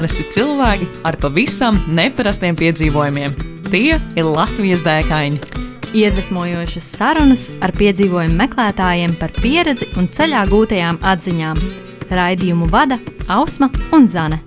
[0.00, 3.34] Parasti cilvēki ar pavisam neparastiem piedzīvojumiem.
[3.66, 5.36] Tie ir Latvijas dēkaini.
[5.92, 11.60] Iedvesmojošas sarunas ar piedzīvojumu meklētājiem par pieredzi un ceļā gūtajām atziņām.
[12.16, 12.96] Raidījumu vada
[13.28, 14.38] Ausma un Zane.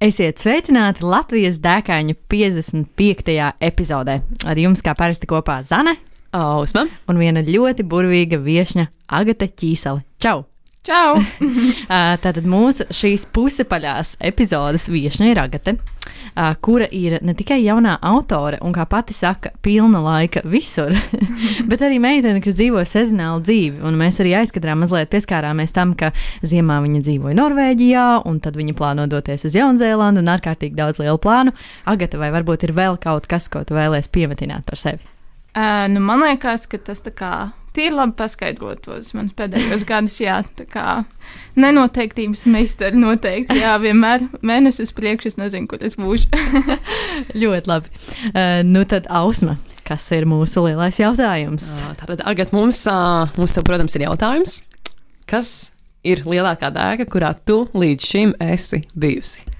[0.00, 3.36] Esiet sveicināti Latvijas dēkaņu 55.
[3.60, 4.16] epizodē.
[4.48, 5.98] Ar jums kā parasti kopā Zane
[6.32, 8.88] Ausma un viena ļoti burvīga viesņa
[9.20, 10.00] Agate Ķīsale.
[10.16, 10.46] Čau!
[10.84, 11.16] Čau!
[12.24, 15.78] Tātad mūsu šīs pusepaļās epizodes viesne ir Agate,
[16.64, 20.92] kura ir ne tikai jaunā autore un, kā pati saka, pilna laika visur,
[21.70, 23.80] bet arī meitene, kas dzīvo sezonālu dzīvi.
[23.80, 26.12] Un mēs arī aizkadrā mazliet pieskārāmies tam, ka
[26.44, 31.16] ziemā viņa dzīvoja Norvēģijā, un tad viņa plāno doties uz Jaunzēlandu un ārkārtīgi daudz lielu
[31.16, 31.56] plānu.
[31.88, 35.00] Agate, vai varbūt ir vēl kaut kas, ko tu vēlēsies piemetināt par sevi?
[35.54, 37.34] Uh, nu, man liekas, ka tas tā kā
[37.74, 40.16] tīri labi paskaidrot tos manus pēdējos gadus.
[40.22, 40.86] Jā, tā kā
[41.60, 43.58] nenoteiktības meistari noteikti.
[43.62, 46.30] Jā, vienmēr mēnesis uz priekšu es nezinu, kur es būšu.
[47.42, 47.92] Ļoti labi.
[48.30, 51.78] Uh, nu tad Ausma, kas ir mūsu lielais jautājums?
[51.84, 54.60] Uh, tātad, Agat, mums, uh, mums tev, protams, ir jautājums.
[55.30, 55.54] Kas
[56.04, 59.53] ir lielākā dēka, kurā tu līdz šim esi bijusi?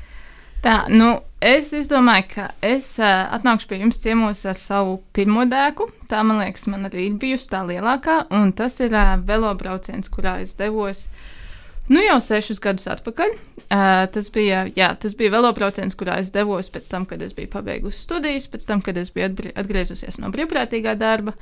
[0.65, 5.45] Tā, nu, es, es domāju, ka es uh, atnākšu pie jums ciemos ar savu pirmo
[5.45, 5.91] dēku.
[6.09, 10.39] Tā, man liekas, man arī ir bijusi tā lielākā, un tas ir uh, velobrauciens, kurā
[10.41, 11.03] es devos.
[11.91, 13.37] Nu, jau sešus gadus atpakaļ.
[13.65, 17.53] Uh, tas, bija, jā, tas bija velobrauciens, kurā es devos pēc tam, kad es biju
[17.53, 21.37] pabeigusi studijas, pēc tam, kad es biju atgriezusies no brīvprātīgā darba.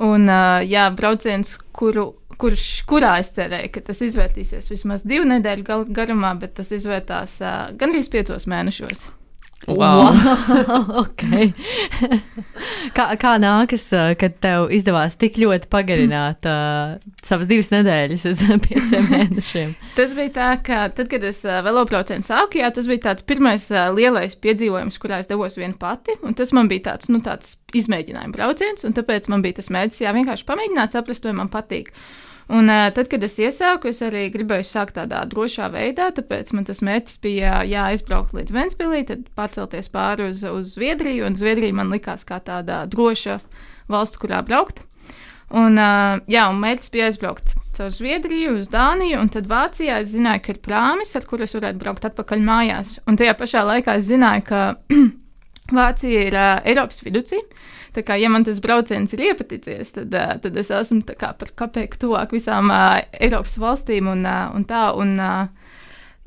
[0.00, 0.28] Un,
[0.64, 2.12] jā, brauciens, kuru
[2.42, 7.38] kurš, kurā es cerēju, ka tas izvērtīsies vismaz divu nedēļu garumā, bet tas izvērtās
[7.78, 9.06] gandrīz piecos mēnešos.
[9.70, 10.10] Wow.
[11.04, 11.52] okay.
[12.96, 13.84] kā, kā nākas,
[14.18, 19.76] kad tev izdevās tik ļoti pagarināt uh, savas divas nedēļas uz pieciem mēnešiem?
[19.98, 23.68] tas bija tā, ka tad, kad es uh, velobraucienu sāku, jā, tas bija tāds pirmais
[23.70, 26.18] uh, lielais piedzīvojums, kurā es devos viena pati.
[26.38, 30.16] Tas man bija tāds, nu, tāds izmēģinājuma brauciens, un tāpēc man bija tas mērķis, jā,
[30.16, 31.94] vienkārši pamēģināt saprast, vai man patīk.
[32.50, 36.66] Un, uh, tad, kad es iesāku, es arī gribēju sākt tādā drošā veidā, tāpēc man
[36.68, 41.92] tas mērķis bija jāizbraukt līdz Ventspīlī, tad pacelties pāri uz, uz Zviedriju, un Zviedrija man
[41.94, 43.38] likās kā tāda droša
[43.92, 44.82] valsts, kurā braukt.
[45.52, 50.12] Un, uh, jā, un mērķis bija aizbraukt caur Zviedriju, uz Dāniju, un tad Vācijā es
[50.12, 52.98] zināju, ka ir prāmis, ar kuriem varētu braukt atpakaļ mājās.
[53.08, 54.62] Un tajā pašā laikā es zināju, ka
[55.78, 57.40] Vācija ir uh, Eiropas vidusī.
[57.92, 61.52] Tā kā, ja man tas brauciens ir iepaticies, tad, uh, tad es esmu kā, par
[61.58, 64.86] kapeiku tuvāk visām uh, Eiropas valstīm un, uh, un tā.
[64.96, 65.76] Un, uh,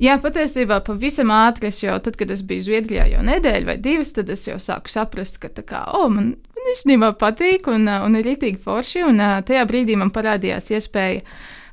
[0.02, 4.14] jā, patiesībā pavisam ātri es jau, tad, kad es biju Zviedrijā jau nedēļu vai divas,
[4.14, 8.18] tad es jau sāku saprast, ka tā kā, oh, man, man īstenībā patīk un, un
[8.20, 9.06] ir rītīgi forši.
[9.10, 11.26] Un tajā brīdī man parādījās iespēja.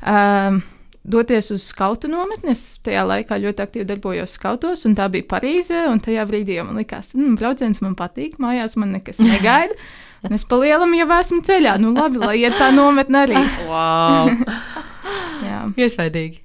[0.04, 0.64] Uh,
[1.04, 2.54] doties uz skautu nometni.
[2.56, 5.84] Es tajā laikā ļoti aktīvi darbojos skautos, un tā bija Parīze.
[6.04, 9.78] Tajā brīdī man likās, ka mm, brauciens man patīk, mājās man nekas negaida.
[10.24, 11.76] Un es palielam jau esmu ceļā.
[11.84, 13.44] Nu, labi, lai iet tā nometne arī.
[13.68, 14.32] Wow!
[15.84, 16.40] Iespaidīgi.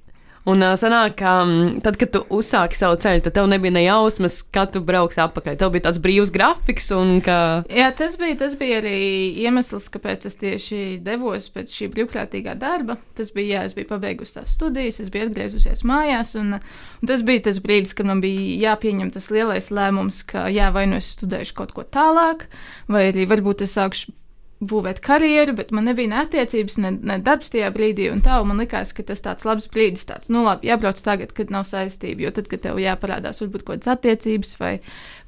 [0.47, 3.83] Un uh, sanāk, ka um, tad, kad tu uzsāki savu ceļu, tad tev nebija ne
[3.83, 5.57] jausmas, kad tu brauks atpakaļ.
[5.59, 6.87] Tev bija tāds brīvs grafiks.
[7.25, 7.37] Ka...
[7.67, 8.95] Jā, tas bija, tas bija arī
[9.43, 12.95] iemesls, kāpēc es tieši devos pēc šī brīvprātīgā darba.
[13.19, 16.33] Tas bija, jā, es biju pabeigusi tās studijas, es biju atgriezusies mājās.
[16.39, 20.71] Un, un tas bija tas brīdis, kad man bija jāpieņem tas lielais lēmums, ka jā,
[20.75, 22.47] vai nu es studēšu kaut ko tālāk,
[22.87, 24.15] vai arī varbūt es sākšu
[24.59, 28.09] būvēt karjeru, bet man nebija ne attiecības, ne, ne darbs tajā brīdī.
[28.11, 31.31] Un tā, un man likās, ka tas tāds labs brīdis, tāds, nu, labi, jābrauc tagad,
[31.35, 32.25] kad nav saistība.
[32.25, 34.73] Jo tad, kad tev jāparādās, varbūt kaut kādas attiecības, vai,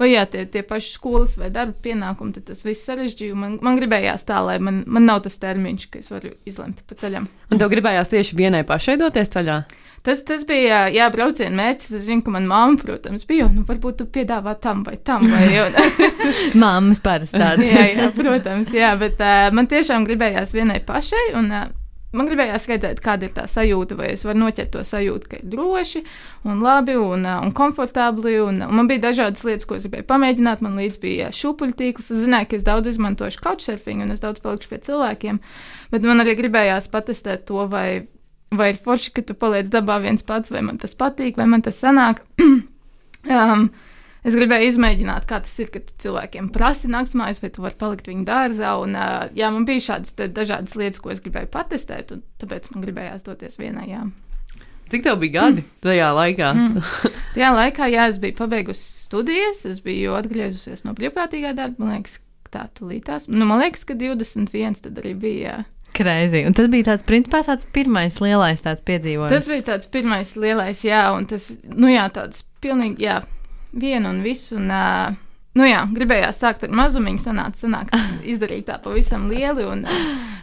[0.01, 3.37] vai jā, tie, tie paši skolas vai darba pienākumi, tad tas viss sarežģīja.
[3.39, 6.99] Man, man gribējās tā, lai man, man nav tas termiņš, ka es varu izlemt pa
[6.99, 7.31] ceļam.
[7.51, 9.61] Un tev gribējās tieši vienai pašai doties ceļā?
[10.05, 11.91] Tas, tas bija jā, brauciena mērķis.
[11.97, 13.49] Es zinu, ka manā mamma, protams, bija.
[13.53, 15.27] Nu, varbūt tu piedāvā tam vai tam.
[15.29, 15.45] Vai,
[16.63, 17.69] Māmas parasti tādas.
[17.69, 21.27] jā, jā, protams, jā, bet uh, man tiešām gribējās vienai pašai.
[21.37, 21.69] Un, uh,
[22.11, 25.45] Man gribējās redzēt, kāda ir tā sajūta, vai es varu noķert to sajūtu, ka ir
[25.53, 26.01] droši
[26.43, 28.33] un labi un, un komfortabli.
[28.43, 30.63] Un, un man bija dažādas lietas, ko es gribēju pamēģināt.
[30.65, 32.11] Man līdz bija šūpuļtīkls.
[32.11, 35.39] Es zināju, ka es daudz izmantošu couchsurfing un es daudz palikšu pie cilvēkiem.
[35.93, 38.03] Bet man arī gribējās patestēt to, vai
[38.55, 41.63] vai ir forši, ka tu paliec dabā viens pats, vai man tas patīk, vai man
[41.65, 42.21] tas sanāk.
[42.43, 43.67] um,
[44.27, 48.25] es gribēju izmēģināt, kā tas ir, kad cilvēkiem prasa naktsmājas, vai tu vari palikt viņu
[48.27, 48.73] dārzā.
[48.83, 52.85] Un, uh, jā, man bija šādas dažādas lietas, ko es gribēju patestēt, un tāpēc man
[52.85, 53.87] gribējās doties vienā.
[53.89, 54.03] Jā.
[54.91, 55.75] Cik tev bija gadi mm.
[55.85, 56.51] tajā laikā?
[56.51, 56.89] mm.
[57.37, 61.85] Tajā laikā, jā, es biju pabeigusi studijas, es biju atgriezusies no brīvprātīgā darba.
[61.85, 62.19] Man liekas,
[62.51, 63.29] tā tulītās.
[63.31, 65.61] Nu, man liekas, ka 21 tad arī bija.
[65.61, 65.80] Jā.
[65.97, 66.45] Kreizi.
[66.47, 69.33] Un tas bija tāds, principā, tāds pirmais lielais tāds piedzīvojums.
[69.33, 73.19] Tas bija tāds pirmais lielais, jā, un tas, nu jā, tāds pilnīgi, jā,
[73.73, 74.53] viena un viss.
[74.55, 75.19] Un, uh,
[75.51, 77.97] Nu jā, gribējās sākt ar mazumiņu, sanāca, sanāca
[78.31, 79.65] izdarīt tā pavisam lieli.
[79.67, 79.81] Un,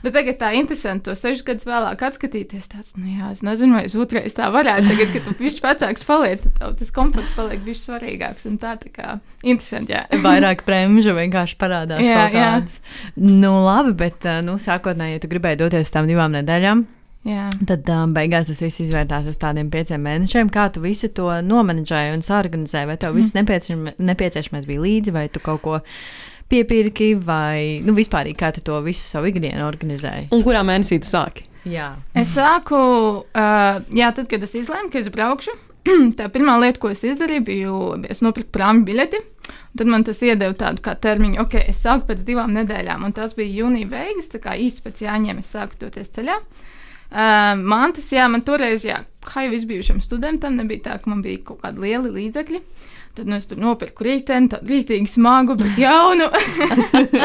[0.03, 2.69] bet tagad tā interesanti to sešus gadus vēlāk atskatīties.
[2.75, 4.91] Tāds, nu jā, es nezinu, vai es otrreiz tā varētu.
[4.91, 8.45] Tagad, kad tu bišķi vecāks paliec, tad tev tas komforts paliek bišķi svarīgāks.
[8.53, 10.05] Un tā, tā kā interesanti, jā.
[10.29, 12.05] Vairāk premžu vienkārši parādās.
[12.05, 12.79] Jā, kaut kādas.
[13.17, 16.85] Nu, labi, bet, nu, sākotnēji, ja tu gribēji doties tām divām nedēļām,
[17.29, 17.49] jā.
[17.69, 20.51] Tad um, beigās tas viss izvērtās uz tādiem pieciem mēnešiem.
[20.53, 22.89] Kā tu visu to nomenedžēji un sarganizēji?
[22.91, 25.79] Vai tev viss nepieciešam, nepieciešamais bija līdzi, vai tu kaut ko
[26.49, 30.31] piepirki, vai nu, vispār kā tu to visu savu ikdienu organizēji?
[30.35, 31.45] Un kurā mēnesī tu sāki?
[31.69, 32.79] Jā, Es sāku,
[33.27, 35.53] uh, jā, tad, kad es izlēmu, ka es braukšu.
[36.19, 37.75] Tā pirmā lieta, ko es izdarīju, bija,
[38.09, 39.21] es nopirku prāmu biļeti.
[39.77, 43.37] Tad man tas iedeva tādu kā termiņu, ok, es sāku pēc divām nedēļām, un tas
[43.37, 46.39] bija jūnija beigas, tā kā īsi pēc jāņem, es sāku doties ceļā.
[46.41, 46.78] Uh,
[47.11, 51.41] man tas, jā, man toreiz, jā, kā jau visbijušam studentam, nebija tā, ka man bija
[51.51, 52.63] kaut kādi lieli līdzekļi.
[53.19, 56.29] Tad nu, es tur nopirku rītdienu, tādu rītīgi smagu, bet jaunu.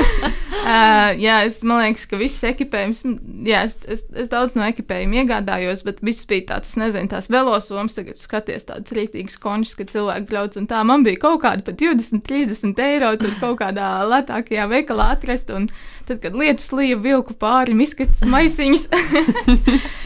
[0.64, 3.04] uh, jā, es domāju, ka viss ekipējums,
[3.46, 7.30] jā, es, es, es daudz no ekipējuma iegādājos, bet viss bija tāds, es nezinu, tās
[7.34, 10.82] velosomas, tagad skaties tādas rītīgas končas, ka cilvēki brauc un tā.
[10.88, 15.54] Man bija kaut kāda pat 20, 30 eiro tur kaut kādā lētākajā veikalā atrast.
[15.54, 15.70] Un
[16.08, 18.90] tad, kad lietus līja vilku pāri miskastes maisiņus,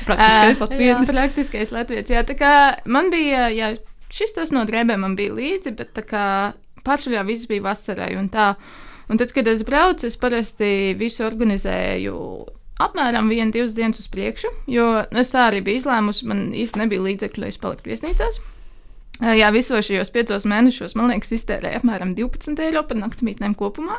[0.07, 0.87] Praktiskais Ā, latvietis.
[0.87, 2.15] Jā, praktiskais latvietis.
[2.15, 2.53] Jā, tā kā
[2.89, 3.73] man bija, jā,
[4.13, 6.25] šis tas no drēbēm man bija līdzi, bet tā kā
[6.88, 8.54] pārsvarā viss bija vasarai un tā.
[9.07, 12.18] Un tad, kad es braucu, es parasti visu organizēju
[12.83, 17.06] apmēram vienu, divas dienas uz priekšu, jo es tā arī biju izlēmusi, man īsti nebija
[17.07, 18.42] līdzekļu, lai es paliktu viesnīcās.
[19.18, 23.98] Jā, visos šajos piecos mēnešos, man liekas, iztērēja apmēram 12 eiro par naktsmītnēm kopumā.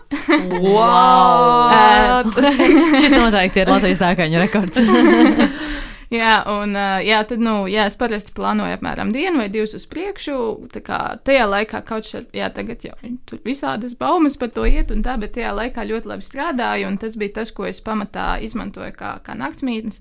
[0.63, 2.23] Wow!
[3.01, 4.79] šis noteikti ir Latvijas dārgaņu rekords.
[6.09, 6.73] Jā, un
[7.05, 10.37] jā, tad, nu, jā, es parasti plānoju apmēram dienu vai divas uz priekšu.
[10.73, 12.95] Tā kā tajā laikā kaut kas, jā, tagad jau
[13.29, 16.97] tur visādas baumas par to iet un tā, bet tajā laikā ļoti labi strādāju, un
[17.03, 20.01] tas bija tas, ko es pamatā izmantoju kā, kā naktsmītnes.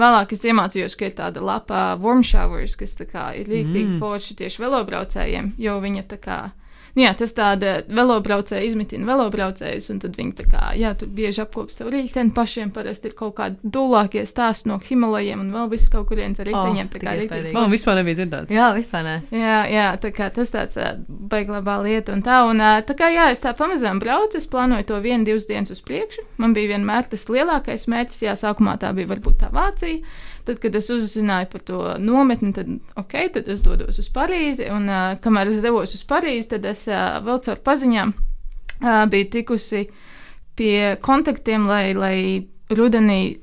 [0.00, 4.00] Vēlāk es iemācījos, ka ir tāda lapa warm showers, kas tā kā ir rīktīgi mm.
[4.00, 6.40] forši tieši velobraucējiem, jo viņa tā kā.
[6.92, 11.40] Nu, jā, tas tāda velobraucēja izmitina velobraucējus, un tad viņi tā kā, jā, tur bieži
[11.44, 12.72] apkopas tev rītdienu pašiem.
[12.74, 16.90] Parasti ir kaut kādi dūlākie stāsti no Himalajiem un vēl visu kaut kurienes ar riteņiem.
[16.92, 18.52] tik tā kā rītīgi Man vispār nebija dzirdēts.
[18.52, 19.14] Jā, vispār nē.
[19.32, 20.76] Jā, jā, tā kā tas tāds
[21.08, 22.42] baiglabā lieta un tā.
[22.50, 25.80] Un, tā kā jā, es tā pamazām braucu, es plānoju to vienu, divas dienas uz
[25.80, 26.26] priekšu.
[26.42, 30.04] Man bija vienmēr tas lielākais mērķis, jā, sākumā tā bija varbūt tā Vācija.
[30.42, 34.66] Tad, kad es uzzināju par to nometni, tad, okay, tad es dodos uz Parīzi.
[34.74, 39.30] Un, uh, kamēr es devos uz Parīzi, tad es uh, vēl caur paziņām uh, biju
[39.36, 39.86] tikusi
[40.58, 42.16] pie kontaktiem, lai, lai
[42.74, 43.38] rudenī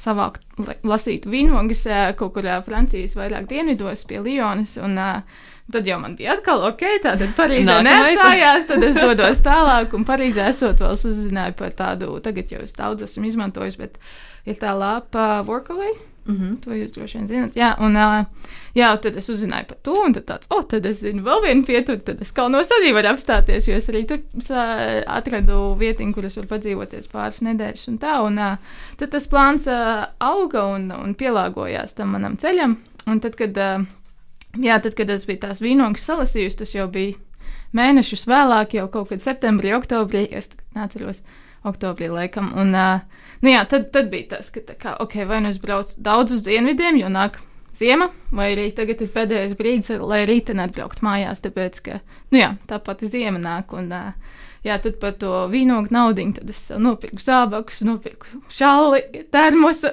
[0.00, 1.84] savākt, lai lasītu vīnogas
[2.16, 4.78] kaut kurā Francijas vairāk dienvidos pie Lyonas.
[4.80, 5.12] Un, ā,
[5.70, 8.08] Tad jau man bija atkal ok, tātad Parīzē Nākamais.
[8.10, 12.74] neapstājās, tad es dodos tālāk, un Parīzē esot vēl uzzināju par tādu, tagad jau es
[12.74, 14.00] daudz esmu izmantojis, bet
[14.50, 15.94] ir tā lapa Workaway.
[16.30, 16.60] Mm -hmm.
[16.64, 17.56] To jūs droši vien zinat.
[17.56, 18.24] Jā, un uh,
[18.74, 21.64] jā, tad es uzzināju par to, un tad tāds, oh, tad es zinu vēl vienu
[21.66, 26.24] pieturu, tad es kalnos arī varu apstāties, jo es arī tur uh, atradu vietiņu, kur
[26.24, 28.20] es varu padzīvoties pāris nedēļas un tā.
[28.26, 28.56] Un uh,
[28.96, 32.76] tad tas plāns uh, auga un, un pielāgojās tam manam ceļam.
[33.06, 33.84] Un tad, kad, uh,
[34.56, 37.16] jā, tad, kad es biju tās vīnogas salasījusi, tas jau bija
[37.72, 41.22] mēnešus vēlāk, jau kaut kad septembrī, oktobrī, es neatceros
[41.66, 42.52] oktobrī laikam.
[42.58, 45.96] Un, uh, nu jā, tad, tad bija tas, ka, kā, ok, vai nu es braucu
[46.00, 47.40] daudz uz dienvidiem, jo nāk
[47.76, 52.00] ziema, vai arī tagad ir pēdējais brīdis, lai rītdien atbraukt mājās, tāpēc, ka,
[52.34, 53.76] nu jā, tā pati ziema nāk.
[53.76, 59.88] Un, uh, Jā, tad par to vīnogu naudu, tad es nopirku zābakus, nopirku šāli, termosu,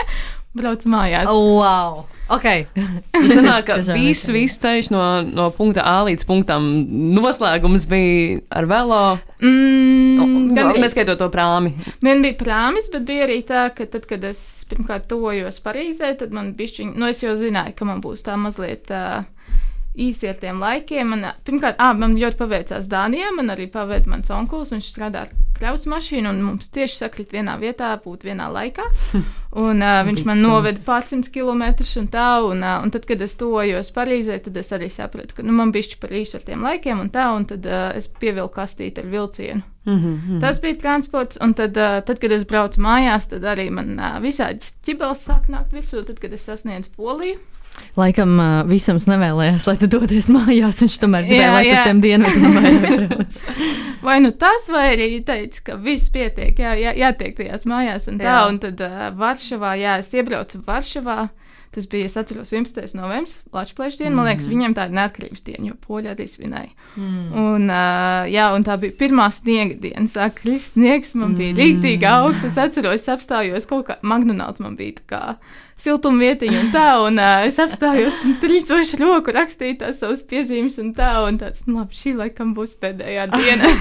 [0.58, 1.28] braucu mājās.
[1.30, 2.04] Oh, wow!
[2.32, 2.46] Ok.
[3.14, 6.66] Tas sanāk, ka viss, viss ceļš no, no punkta A līdz punktam
[7.14, 9.02] noslēgums bija ar velo.
[9.38, 10.82] Mm, Gan gandrīz.
[10.82, 11.70] neskaitot to prāmi.
[12.02, 16.34] Man bija prāmis, bet bija arī tā, ka tad, kad es pirmkārt tojos Parīzē, tad
[16.34, 18.90] man bija, nu, es jau zināju, ka man būs tā mazliet.
[18.90, 19.22] Uh,
[19.96, 21.08] Īsti ar tiem laikiem.
[21.14, 23.30] Man, pirmkārt, ah, man ļoti paveicās Dānijā.
[23.32, 24.74] Man arī paveica mans onkulis.
[24.74, 28.84] Viņš strādā ar kravas mašīnu, un mums tieši sakrit vienā vietā, būt vienā laikā.
[29.56, 30.50] Un, uh, viņš man Visums.
[30.50, 32.26] noveda pārsimt kilometrus un tā.
[32.44, 35.72] Un, uh, un tad, kad es tojos Parīzē, tad es arī sapratu, ka nu, man
[35.72, 37.30] bija par īsu ar tiem laikiem un tā.
[37.32, 39.64] Un tad uh, es pievilku kastīti ar vilcienu.
[39.86, 40.40] Mm -hmm.
[40.40, 44.20] Tas bija transports, un tad, uh, tad kad es braucu mājās, tad arī man uh,
[44.20, 46.04] visādi ķibeles sāk nākt virsū.
[46.04, 47.38] Tad, kad es sasniedzu Poliju,
[47.96, 50.82] Laikam uh, visam nevēlējās, lai tu dodies mājās.
[50.84, 51.84] Viņš tomēr gribēja, lai tas jā.
[51.88, 53.40] tiem dienvidiem vairāk brauc.
[54.06, 58.20] Vai nu tas, vai arī teica, ka viss pietiek, jā, jā, jātiek tajās mājās un
[58.20, 58.28] tā.
[58.28, 58.44] Jā.
[58.50, 61.26] Un tad uh, Varšavā, jā, es iebraucu Varšavā.
[61.76, 62.94] Tas bija, es atceros, 11.
[62.96, 64.14] novembris, Latvijas diena.
[64.16, 66.70] Man liekas, viņiem tā ir neatkarības diena, jo poļi arī svinēja.
[66.94, 67.26] Mm.
[67.42, 70.06] Un, uh, jā, un tā bija pirmā sniega diena.
[70.08, 71.60] Sāk krist sniegs, man bija mm.
[71.60, 72.46] rīktīgi augsts.
[72.48, 74.96] Es atceros, es apstājos kaut kā, McDonald's man bija
[75.80, 80.94] siltumvietiņa un tā, un uh, es apstājos un trīcoši roku rakstīju tās savas piezīmes un
[80.96, 83.72] tā, un tāds, nu labi, šī laikam būs pēdējā diena.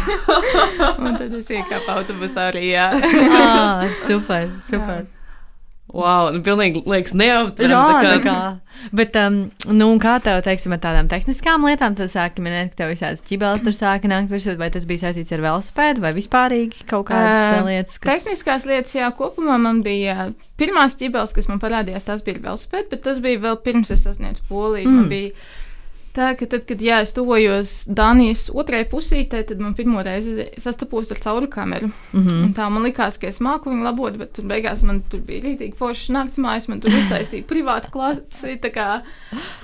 [1.06, 2.90] un tad es iekāpu autobusā arī, jā.
[3.40, 5.06] ah, super, super.
[5.96, 8.08] Wow, nu, pilnīgi liekas neaptverami.
[8.12, 8.92] Jā, kā-.
[8.96, 9.38] Bet, um,
[9.72, 13.64] nu, kā tev, teiksim, ar tādām tehniskām lietām, tu sāki minēt, ka tev visādas ķibeles
[13.64, 17.70] tur sāka nākt virsū, vai tas bija saistīts ar velosipēdu, vai vispārīgi kaut kādas uh,
[17.70, 18.26] lietas, kas.
[18.26, 23.06] Tehniskās lietas, jā, kopumā man bija pirmās ķibeles, kas man parādījās, tās bija velospēdi, bet
[23.08, 24.92] tas bija vēl pirms es sasniedzu poliju.
[24.92, 25.32] Mm.
[26.16, 31.12] Tā, ka tad, kad jā, es tuvojos Dānijas otrajai pusītē, tad man pirmo reizi sastapos
[31.12, 31.90] ar cauru kameru.
[32.14, 32.22] Mm.
[32.22, 32.44] -hmm.
[32.46, 35.44] Un tā man likās, ka es māku viņu labot, bet tur beigās man tur bija
[35.44, 39.02] rītīgi foršs nakts mājas, man tur uztaisīja privātu klasi, tā kā,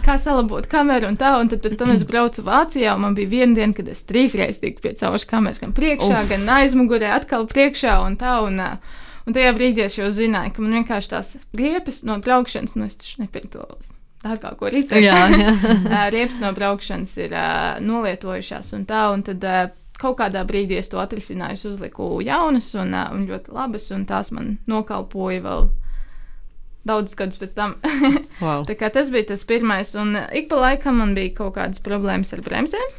[0.05, 1.39] kā salabot kameru un tā.
[1.39, 4.59] Un tad pēc tam es braucu Vācijā, un man bija viena diena, kad es trīsreiz
[4.59, 6.29] tiku pie caurs kameras, gan priekšā, Uf.
[6.29, 8.41] gan aizmugurē, atkal priekšā un tā.
[8.43, 8.77] Un, ā,
[9.25, 12.97] Un tajā brīdī es jau zināju, ka man vienkārši tās riepas no braukšanas, nu es
[12.97, 13.90] taču nepirku to
[14.23, 15.01] dārgāko rītu.
[15.01, 16.07] Jā, jā.
[16.13, 19.61] Riepas no braukšanas ir uh, nolietojušās un tā, un tad uh,
[20.01, 24.33] kaut kādā brīdī es to atrisināju, uzliku jaunas un, uh, un ļoti labas, un tās
[24.35, 25.69] man nokalpoja vēl
[26.87, 27.77] daudzus gadus pēc tam.
[28.41, 28.63] Wow.
[28.65, 32.33] Tā kā tas bija tas pirmais, un ik pa laikam man bija kaut kādas problēmas
[32.33, 32.95] ar bremzēm.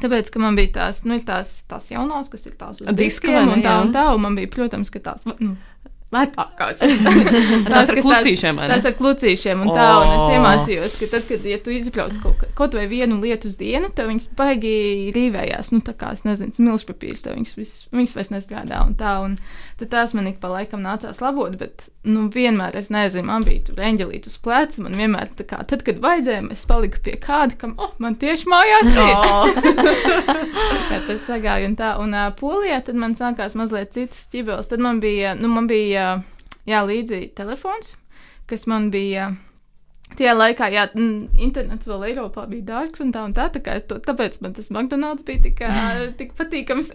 [0.00, 3.50] Tāpēc, ka man bija tās, nu, tās, tās jaunās, kas ir tās uz Diski, diskiem,
[3.52, 5.50] un tā, un tā, un man bija, protams, ka tās, nu,
[6.12, 6.82] lētākās.
[7.72, 8.60] Ar kas klucīšiem?
[8.72, 10.28] Tās ar klucīšiem, un tā, un es O.
[10.36, 13.90] iemācījos, ka tad, kad ja tu izbrauc kaut, ka- kaut vai vienu lietu uz dienu,
[13.96, 14.74] tad viņas baigi
[15.16, 18.96] rīvējās, nu, tā kā, es nezinu, smilšu papīrs, tad viņas, vis, viņas vairs nestrādā, un
[19.00, 19.38] tā, un
[19.80, 23.64] tad tās man ik pa laikam nācās labot, bet, nu, vienmēr, es nezinu, man bija
[23.70, 27.56] tur eņģelīt uz pleca, man vienmēr, tā kā, tad, kad vajadzēja, es paliku pie kāda,
[27.58, 29.62] kam, oh, man tieši mājās ir.
[30.90, 31.92] kā tas sagāja un tā.
[32.02, 34.70] Un uh, polijā tad man sākās mazliet citas ķibeles.
[34.70, 36.01] Tad man bija, nu, man bija
[36.68, 37.96] jā, līdzi telefons,
[38.50, 39.32] kas man bija.
[40.12, 40.82] Tajā laikā, jā,
[41.40, 44.68] internets vēl Eiropā bija dārgs un tā, un tā, tā kā to, tāpēc man tas
[44.68, 45.62] McDonald's bija tik,
[46.18, 46.90] tik patīkams.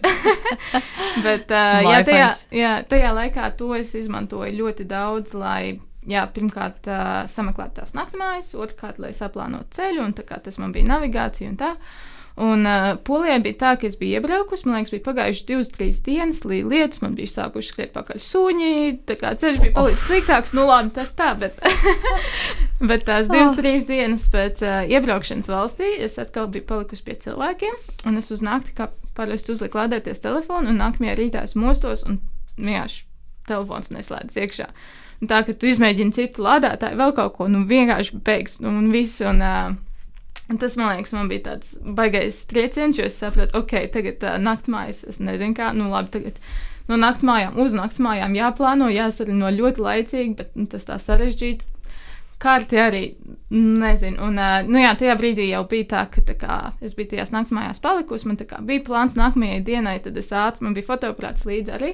[1.26, 6.86] Bet, uh, jā, tajā, jā, tajā laikā to es izmantoju ļoti daudz, lai, jā, pirmkārt,
[6.86, 11.50] uh, sameklētu tās naktsmājas, otrkārt, lai saplānotu ceļu, un tā kā tas man bija navigācija
[11.50, 11.74] un tā.
[12.38, 16.44] Un uh, Polijā bija tā, ka es biju iebraukusi, man liekas, bija divas, trīs dienas,
[16.46, 18.68] līdz lietas man bija sākušas skriet pakaļ suņi,
[19.08, 21.58] tā kā ceļš bija palicis sliktāks, nu labi, tas tā, bet,
[22.92, 23.58] bet tās divas, Oh.
[23.58, 27.74] trīs dienas pēc uh, iebraukšanas valstī es atkal biju palikusi pie cilvēkiem,
[28.06, 28.86] un es uz nakti, kā
[29.18, 32.20] parasti uzliku lādēties telefonu, un nākamajā rītā es mostos, un
[32.54, 33.02] vienkārši
[33.50, 34.70] telefons neslēdz iekšā.
[35.18, 38.92] Un tā, ka tu izmēģini citu lādētāju, vēl kaut ko, nu vienkārši beigs, nu, un
[38.94, 39.18] viss.
[39.26, 39.74] Un, uh,
[40.48, 44.38] Un tas, man liekas, man bija tāds baisais trieciens, jo es sapratu, ok, tagad uh,
[44.40, 46.38] naktas mājas, es nezinu, kā, nu labi, tagad
[46.88, 51.68] no naktas mājām uz naktas mājām jāplāno, jāsarunā ļoti laicīgi, bet nu, tas tā sarežģīti.
[52.38, 53.02] Kārti arī
[53.50, 54.28] nezinu.
[54.28, 54.36] Un,
[54.68, 57.82] nu jā, tajā brīdī jau bija tā, ka tā kā, es biju tajās naktas mājās
[57.82, 58.28] palikusi.
[58.28, 61.90] Man kā bija plāns nākamajai dienai, tad es ātri, man bija fotoaparāts līdzi arī.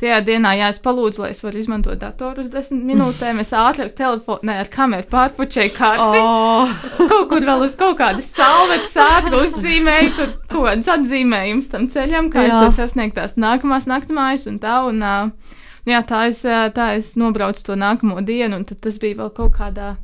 [0.00, 3.42] Tajā dienā, jā, es palūdzu, lai es varu izmantot datoru uz desmit minūtēm.
[3.44, 6.22] Es ātri ar telefonu, ne ar kameru pārpučēju kārti.
[6.22, 6.72] Oh,
[7.12, 12.32] Kaut kur vēl uz kaut kādas salvetes ātri uzzīmēju, tur kaut kādas atzīmējumus tam ceļam,
[12.32, 12.54] kā jā.
[12.54, 14.84] es varu sasniegt tās nākamās naktsmājas un tā.
[14.88, 15.58] Un, uh,
[15.88, 16.42] jā, tā es,
[16.76, 19.96] tā es nobraucu to nākamo dienu, un tas bija vēl kaut kādā.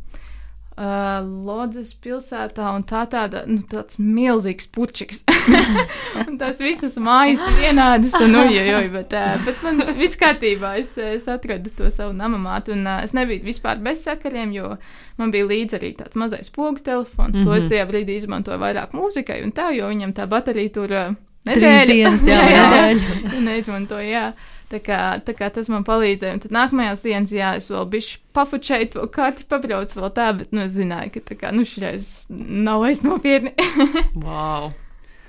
[0.79, 5.25] Uh, Lodzes pilsētā, un tā tāda, nu, tāds milzīgs pučiks.
[6.23, 10.15] un tās visas mājas ir vienādas, un, nu, jo, jo, bet, uh, bet man viss
[10.21, 14.77] kārtībā, es, es atradu to savu namamātu, un uh, es nebiju vispār bez sakariem, jo
[15.19, 17.35] man bija līdzi arī tāds mazais pogu telefons.
[17.35, 17.49] Mm -hmm.
[17.51, 21.17] To es tajā brīdī izmantoju vairāk mūzikai, un tā, jo viņam tā baterija tur uh,
[21.49, 23.41] Trīs dienas, jā, nedēļa.
[23.41, 24.33] neizmantoju, jā.
[24.69, 26.35] Tā kā, tā kā tas man palīdzēja.
[26.37, 30.53] Un tad nākamajās dienās, jā, es vēl biju pafučēju to kārtu, pabraucu vēl tā, bet,
[30.53, 33.55] nu, es zināju, ka tā kā, nu, šreiz nav vairs nopietni.
[34.27, 34.71] wow.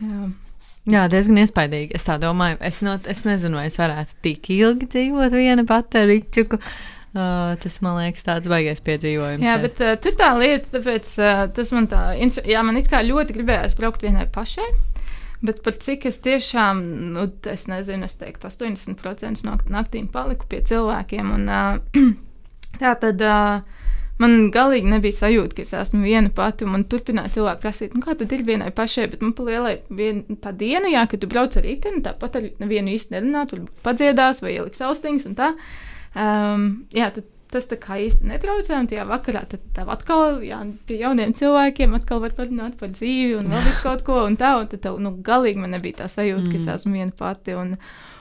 [0.03, 0.27] jā.
[0.89, 1.93] Jā, diezgan iespaidīgi.
[1.98, 6.01] Es tā domāju, es, no, es nezinu, vai es varētu tik ilgi dzīvot viena pati
[6.01, 6.60] ar Ričuku.
[7.10, 9.41] Uh, tas man liekas tāds baigais piedzīvojums.
[9.41, 12.03] jā, bet uh, tur tā lieta, tāpēc uh, tas man tā,
[12.46, 14.67] jā, man it kā ļoti gribējās braukt vienai pašai.
[15.46, 16.81] Bet par cik es tiešām,
[17.15, 21.29] nu, es nezinu, es teiktu, 80% no naktīm paliku pie cilvēkiem.
[21.38, 22.10] Un, uh,
[22.81, 23.62] tā tad uh,
[24.19, 26.67] man galīgi nebija sajūta, ka es esmu viena pati.
[26.67, 29.08] Man turpināja cilvēki prasīt, nu, kā tad ir vienai pašai.
[29.13, 32.98] Bet man palielai vien, tā diena, jā, kad tu brauc ar riteni, tāpat ar nevienu
[32.98, 35.53] īsti nerunāt, varbūt padziedās vai ieliks austiņas un tā.
[36.19, 40.60] Um, jā, tad tas tā kā īsti netraucē, un tajā vakarā tad tev atkal, jā,
[40.89, 44.53] pie jauniem cilvēkiem atkal var parunāt par dzīvi un vēl visu kaut ko, un tā,
[44.62, 46.51] un tad tev, nu, galīgi man nebija tā sajūta, mm.
[46.53, 46.75] ka es mm.
[46.77, 47.74] esmu viena pati, un,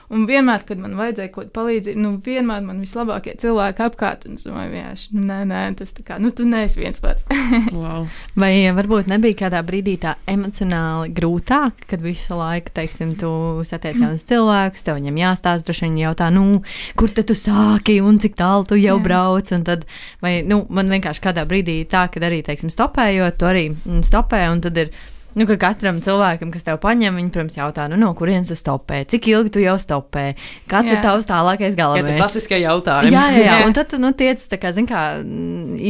[0.09, 4.23] Un vienmēr, kad man vajadzēja kaut kādu palīdzību, nu, vienmēr man vislabākie cilvēki apkārt.
[4.25, 7.27] Un es domāju, vienkārši, nu, nē, nē, tas tā kā, nu, tu neesi viens pats.
[7.77, 8.07] wow.
[8.39, 13.29] Vai varbūt nebija kādā brīdī tā emocionāli grūtāk, kad visu laiku, teiksim, tu
[13.69, 16.63] satiec jaunus cilvēkus, tev viņam jāstāsta, droši vien jautā, nu,
[16.97, 19.03] kur tad tu sāki un cik tālu tu jau Jā.
[19.05, 19.53] brauc.
[19.69, 19.85] Tad,
[20.23, 24.47] vai, nu, man vienkārši kādā brīdī tā, kad arī, teiksim, stopējot, tu arī mm, stopē
[24.49, 24.93] un tad ir
[25.37, 29.03] Nu, ka katram cilvēkam, kas tev paņem, viņi, protams, jautā, nu, no kurienes tu stopē,
[29.09, 30.31] cik ilgi tu jau stopē,
[30.71, 30.97] kāds jā.
[30.97, 32.15] ir tavs tālākais galamērķis.
[32.15, 33.13] Ja, klasiskie jautājumi.
[33.13, 33.57] Jā, jā, jā.
[33.67, 35.03] un tad, nu, tiec, tā kā, zin kā,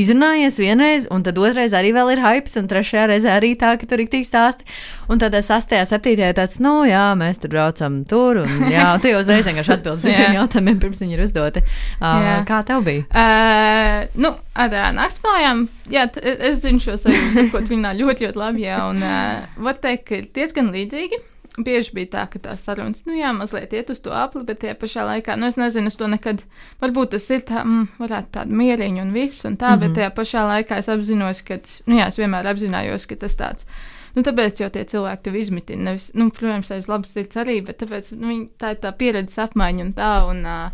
[0.01, 3.87] izrunājies vienreiz, un tad otrreiz arī vēl ir hypes, un trešajā reizē arī tā, ka
[3.87, 4.67] tur ir tik stāsti.
[5.09, 9.23] Un tad sastajā, septītajā tāds, nu, jā, mēs tur braucam tur, un jā, tu jau
[9.23, 11.63] uzreiz vienkārši atbildi visiem jautājumiem, pirms viņi ir uzdoti.
[11.97, 13.07] Uh, kā tev bija?
[13.09, 18.43] Uh, nu, ar uh, naktsmājām, jā, es zinu šo sajūtu, ko tu minēji ļoti, ļoti
[18.43, 21.21] labi, jā, un uh, var teikt, ka diezgan līdzīgi.
[21.59, 24.75] Bieži bija tā, ka tās sarunas, nu jā, mazliet iet uz to apli, bet tajā
[24.79, 26.43] pašā laikā, nu es nezinu, es to nekad,
[26.79, 29.79] varbūt tas ir tā, mm, varētu tāda mieriņa un viss un tā, mm -hmm.
[29.79, 29.97] bet mhm.
[29.97, 33.65] tajā pašā laikā es apzinos, ka, nu jā, es vienmēr apzinājos, ka tas tāds.
[34.15, 35.83] Nu, tāpēc jau tie cilvēki tev izmitina.
[35.83, 39.37] Nevis, nu, protams, aiz labas sirds arī, bet tāpēc, nu, viņi, tā ir tā pieredzes
[39.37, 40.11] apmaiņa un tā.
[40.31, 40.71] Un, uh,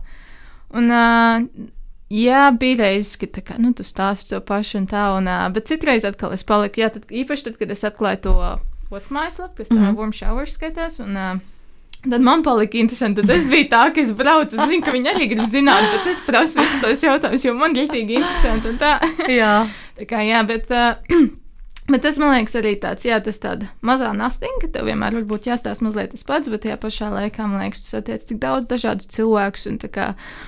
[0.80, 1.72] un, uh,
[2.14, 5.72] Jā, bija reizes, kad kā, nu, tu stāsti to pašu un tā, un, uh, bet
[5.72, 8.36] citreiz atkal es paliku, jā, tad, īpaši tad, kad es atklāju to
[8.94, 9.98] otru mājaslapu, kas tā mm -hmm.
[9.98, 11.00] warm shower skaitās.
[11.00, 11.44] Un, uh,
[12.10, 13.22] Tad man palika interesanti.
[13.22, 14.56] Tad es biju tā, ka es braucu.
[14.56, 17.76] Es zinu, ka viņi arī grib zināt, bet es prasu visus tos jautājumus, jo man
[17.76, 18.68] ir ļoti interesanti.
[19.40, 19.68] jā.
[19.98, 20.70] tā kā jā, bet.
[20.70, 21.26] Uh,
[21.86, 25.52] Bet tas man liekas arī tāds, jā, tas tāda mazā nastiņa, ka tev vienmēr varbūt
[25.52, 29.12] jāstāsta mazliet tas pats, bet tajā pašā laikā man liekas, tu satiec tik daudz dažādus
[29.14, 30.08] cilvēkus, un kā,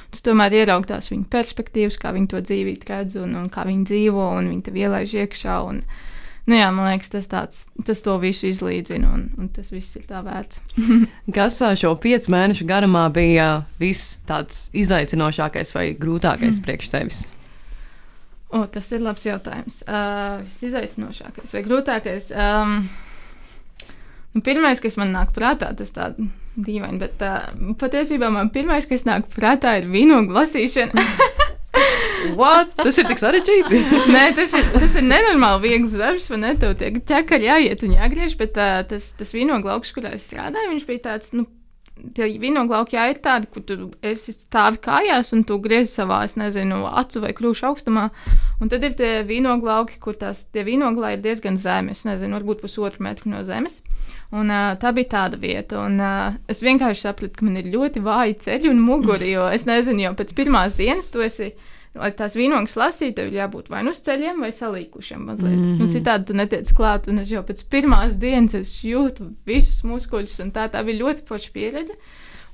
[0.10, 3.86] tu tomēr ieraugi tās viņu perspektīvas, kā viņi to dzīvīt redz, un, un kā viņi
[3.86, 5.62] dzīvo, un viņi tev ielaiž iekšā.
[5.70, 5.84] Un,
[6.48, 10.06] Nu jā, man liekas, tas, tāds, tas to visu izlīdzina, un, un tas viss ir
[10.08, 10.62] tā vērts.
[11.36, 16.64] Kas šo piecu mēnešu garumā bija viss tāds izaicinošākais vai grūtākais mm.
[16.64, 17.26] priekš tevis?
[18.48, 19.82] O, tas ir labs jautājums.
[19.84, 22.30] Uh, Visizaicinošākais vai grūtākais?
[22.32, 22.78] Um,
[24.32, 27.50] nu, pirmais, kas man nāk prātā, tas tāds dīvaini, bet uh,
[27.82, 31.04] patiesībā man pirmais, kas nāk prātā, ir vīnogu lasīšana.
[32.40, 32.72] What?
[32.80, 33.82] Tas ir tik sarežģīti.
[34.16, 36.32] Nē, tas ir, tas ir nenormāli viegls darbs.
[36.34, 40.26] Man tev tiek ķekari jāiet un jāgriež, bet uh, tas, tas vīnogu lauks, kurā es
[40.32, 41.46] strādāju, viņš bija tāds, nu,
[42.16, 46.84] tie vīnoglauki jāiet tādi, kur tu esi stāvi kājās un tu griezi savā, es nezinu,
[46.88, 48.08] acu vai krūšu augstumā.
[48.62, 52.64] Un tad ir tie vīnoglauki, kur tās tie vīnoglai ir diezgan zemi, es nezinu, varbūt
[52.66, 53.82] pusotru metru no zemes.
[54.32, 58.04] Un, uh, tā bija tāda vieta, un uh, es vienkārši sapratu, ka man ir ļoti
[58.04, 61.54] vāji ceļi un muguri, jo es nezinu, jau pēc pirmās dienas tu esi
[62.00, 65.58] lai tās vīnogas lasītu, tev ir jābūt vai nu uz ceļiem, vai salīkušiem mazliet.
[65.58, 65.82] Mm -hmm.
[65.82, 70.52] nu, citādi tu netiec klāt, un es jau pēc pirmās dienas jūtu visus muskuļus, un
[70.52, 71.96] tā, tā bija ļoti forša pieredze.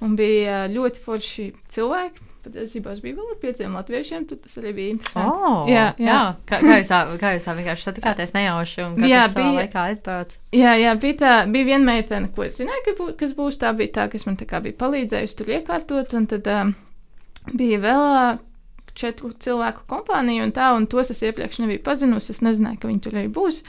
[0.03, 2.29] Un bija ļoti forši cilvēki.
[2.43, 5.43] Patiesībā es biju vēl ar pieciem latviešiem, tad tas arī bija interesanti.
[5.47, 6.07] Oh, jā, jā.
[6.09, 6.17] jā.
[6.49, 9.85] Kā, kā, jūs tā, kā jūs tā vienkārši satikāties nejauši un kā jā, bija, laikā
[9.93, 10.33] aizbrauc?
[10.51, 13.71] Jā, jā, bija tā, bija viena meitene, ko es zināju, ka bū, kas būs, tā
[13.79, 16.75] bija tā, kas man tā kā bija palīdzējusi tur iekārtot, un tad um,
[17.55, 18.03] bija vēl
[18.97, 22.33] četru cilvēku kompāniju, un tā, un tos es iepriekš nebiju pazinusi.
[22.33, 23.63] Es nezināju, ka viņi tur arī būs.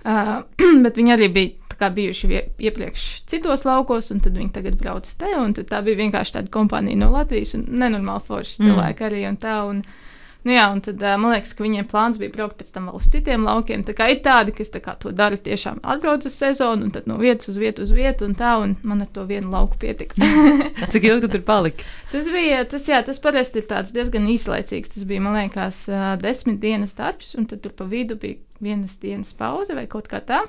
[0.00, 0.40] Uh,
[0.84, 5.32] bet viņi arī bija kā, bijuši iepriekš citos laukos, un tad viņi tagad brauc te.
[5.68, 8.68] Tā bija vienkārši tāda kompānija no Latvijas, un nenormāli forši mm.
[8.68, 9.26] cilvēki arī.
[9.28, 10.09] Un tā, un, uh,
[10.46, 13.08] Nu jā, un tad man liekas, ka viņiem plāns bija braukt pēc tam vēl uz
[13.12, 13.82] citiem laukiem.
[13.84, 17.18] Tā kā ir tādi, kas tā to dara, tiešām atbrauc uz sezonu, un tad no
[17.20, 20.16] vietas uz vietu uz vietu, un tā, un man ar to vienu lauku pietika.
[20.92, 21.84] Cik ilgi tu tur paliki?
[22.12, 24.94] Tas bija, tas, jā, tas parasti ir diezgan īslaicīgs.
[24.96, 25.84] Tas bija, man liekas,
[26.24, 30.22] desmit dienas darbs, un tad tur pa vidu bija vienas dienas pauze vai kaut kā
[30.24, 30.44] tā.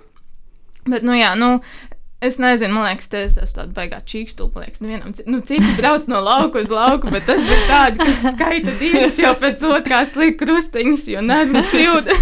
[0.88, 1.58] Bet, nu jā, nu,
[2.22, 4.54] Es nezinu, man liekas, tas ir tāds baigā čīkstūlis.
[4.54, 8.36] Man liekas, nevienam, nu, citi brauc no lauka uz lauku, bet tas bija tāds, kas
[8.36, 12.18] skaita dienas jau pēc otrās liek krustiņus, jo nervi šļūda.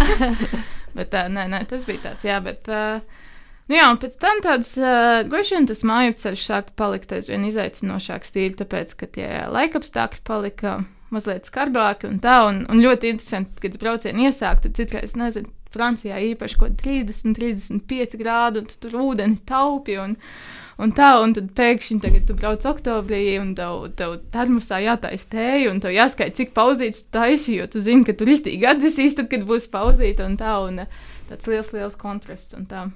[0.96, 2.70] bet tā, nē, nē, tas bija tāds, jā, bet.
[2.70, 3.26] Uh,
[3.70, 7.44] Nu jā, un pēc tam tāds uh, droši vien tas māju ceļš sāka palikt aizvien
[7.46, 10.72] izaicinošāks, tīri tāpēc, ka tie laikapstākļi palika
[11.14, 12.40] mazliet skarbāki un tā.
[12.48, 18.18] Un, un ļoti interesanti, kad braucienu iesākt, tad citreiz nezinu, Francijā īpaši kaut 30, 35
[18.20, 20.00] grādu, un tu tur ūdeni taupi.
[20.02, 20.16] Un,
[20.80, 25.66] Un tā, un tad pēkšņi tagad tu brauc oktobrī, un tev, tev termosā jātaisa tēja,
[25.68, 29.28] un tev jāskaita, cik pauzīts tu taisi, jo tu zini, ka tu ritīgi atdzisīs, tad,
[29.28, 30.86] kad būs pauzīta, un tā, un
[31.28, 32.86] tāds liels, liels kontrasts, un tā.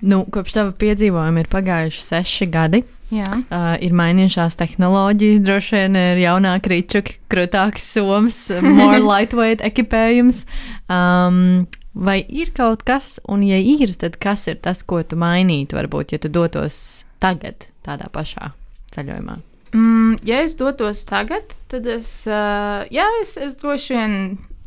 [0.00, 2.84] Nu, kopš tava piedzīvojuma ir pagājuši seši gadi.
[3.10, 3.26] Jā.
[3.50, 10.44] Uh, ir mainījušās tehnoloģijas, droši vien ir jaunāki rīčuki, krūtāks somas, more lightweight ekipējums.
[10.86, 15.74] Um, Vai ir kaut kas, un ja ir, tad kas ir tas, ko tu mainītu,
[15.74, 18.52] varbūt, ja tu dotos tagad tādā pašā
[18.94, 19.40] ceļojumā?
[19.74, 24.14] Mm, ja es dotos tagad, tad es, uh, jā, es, es droši vien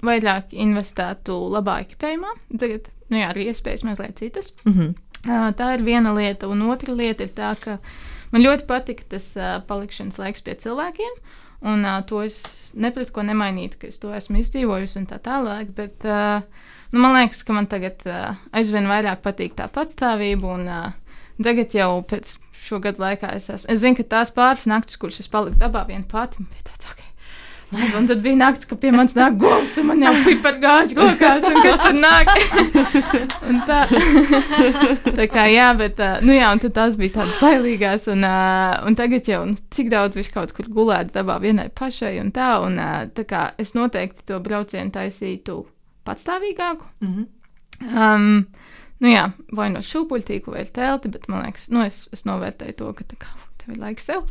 [0.04, 2.36] vairāk investētu labā ekipējumā.
[2.60, 4.54] Tagad, nu jā, arī iespējas mazliet citas.
[4.66, 5.54] Mm -hmm.
[5.60, 7.78] tā ir viena lieta, un otra lieta ir tā, ka
[8.32, 9.38] man ļoti patika tas
[9.68, 11.14] palikšanas laiks pie cilvēkiem.
[11.64, 15.20] Un uh, to es ne pret ko nemainītu, ka es to esmu izdzīvojusi un tā
[15.20, 15.72] tālāk.
[15.72, 16.42] Bet, uh,
[16.94, 20.92] Nu, man liekas, ka man tagad uh, aizvien vairāk patīk tā patstāvība, un uh,
[21.42, 23.72] tagad jau pēc šo gadu laikā es esmu.
[23.74, 27.03] Es zinu, ka tās pāris naktis, kuras es paliku dabā viena pati, bija tāds, ok.
[27.98, 31.60] Un tad bija naktis, kad pie manis nāk govs, un man jau pipargājas rokās, un
[31.64, 32.32] kas tur nāk.
[33.50, 33.80] un tā,
[35.08, 38.26] tā kā jā, bet, nu jā, un tad tās bija tādas bailīgās, un,
[38.88, 42.56] un tagad jau, nu, cik daudz viņš kaut kur gulēt dabā vienai pašai, un tā,
[42.66, 42.80] un
[43.16, 45.64] tā kā es noteikti to braucienu taisītu
[46.08, 46.86] patstāvīgāku.
[47.04, 47.26] Mm -hmm.
[47.94, 48.46] um,
[49.04, 52.94] nu jā, vai no šūpuļtīkla vai telti, bet man liekas, nu, es, es novērtēju to,
[52.94, 54.28] ka kā, tev ir laiks sev.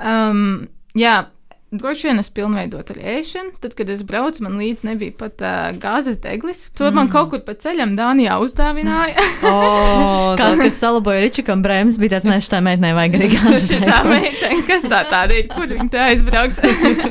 [0.00, 1.24] Um, jā,
[1.70, 3.52] Droši vien es pilnveidotu arī ēšanu.
[3.62, 6.64] Tad, kad es braucu, man līdzi nebija pat uh, gāzes deglis.
[6.74, 6.96] To mm.
[6.98, 9.22] man kaut kur pa ceļam Dānijā uzdāvināja.
[9.46, 13.86] oh, Kāds, kas salaboja Ričikam brēmas, bija tāds, ne, šitā meitenei vajag arī gāzes deglis.
[13.86, 16.58] tā meitene, kas tā tāda ir, kur viņa te aizbrauks?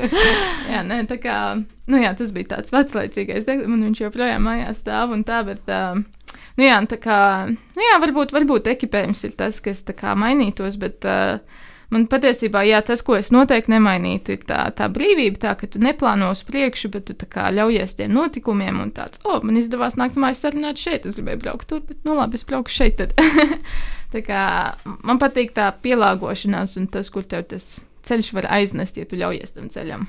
[0.74, 4.84] jā, nē, tā kā nu, jā, tas bija tāds veclaicīgais deglis, man viņš joprojām mājās
[4.84, 5.63] stāv un tā, bet.
[5.72, 6.04] Uh,
[6.60, 7.17] Nu jā, tā kā,
[7.48, 9.80] nu jā, varbūt, varbūt ekipējums ir tas, kas
[10.19, 11.39] mainītos, bet uh,
[11.93, 15.82] man patiesībā, jā, tas, ko es noteikti nemainītu, ir tā, tā brīvība, tā, ka tu
[15.84, 19.97] neplāno uz priekšu, bet tu kā, ļaujies tiem notikumiem un tāds, o, oh, man izdevās
[19.99, 23.04] nākt mājās sarunāt šeit, es gribēju braukt tur, bet, nu labi, es braukšu šeit
[24.30, 24.45] kā
[25.06, 29.56] man patīk tā pielāgošanās un tas, kur tev tas ceļš var aiznest, ja tu ļaujies
[29.58, 30.08] tam ceļam.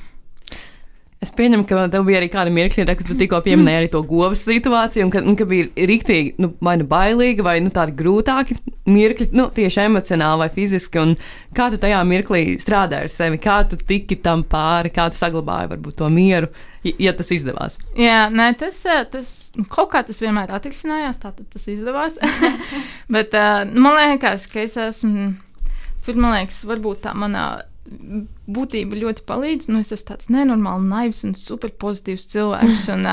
[1.20, 4.40] Es pieņemu, ka tev bija arī kāda mirkļa, kad tu tikko pieminēji arī to govs
[4.46, 8.56] situāciju, un ka, un ka bija rīktīgi, nu, vai nu bailīgi, vai nu tādi grūtāki
[8.88, 11.04] mirkļi, nu, tieši emocionāli vai fiziski.
[11.52, 15.74] Kā tu tajā mirklī strādāji ar sevi, kā tu tiki tam pāri, kā tu saglabāji
[15.74, 16.48] varbūt to mieru,
[16.88, 17.76] ja tas izdevās?
[18.00, 22.16] Jā, nē, tas, eh, tas nu, kaut kā tas vienmēr atrisinājās, tātad tas izdevās.
[23.14, 25.34] Bet uh, man liekas, ka es esmu,
[26.06, 27.50] tur man liekas, varbūt tā manā
[28.50, 29.70] būtība ļoti palīdz.
[29.70, 32.86] Nu, es esmu tāds nenormāli naivs un superpozitīvs cilvēks.
[32.94, 33.08] Un,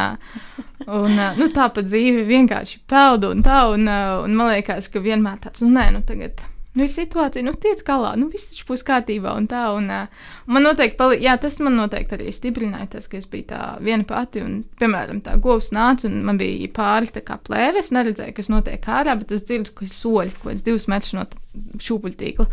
[1.00, 3.64] un, nu, tā pa dzīve vienkārši peldu un tā.
[3.74, 6.46] Un, un man liekas, ka vienmēr tāds, nu, nē, nu, tagad.
[6.78, 9.64] Nu, ir situācija, nu, tiec galā, nu, viss taču būs kārtībā un tā.
[9.74, 11.18] Un, un man noteikti, palī...
[11.26, 14.44] jā, tas man noteikti arī stiprināja tas, ka es biju tā viena pati.
[14.46, 17.82] Un, piemēram, tā govs nāca un man bija pāri tā kā plēve.
[17.82, 21.26] Es neredzēju, kas notiek ārā, bet es dzirdu, ka soļi, ko es divus metrus no
[21.82, 22.46] šūpuļtīkla.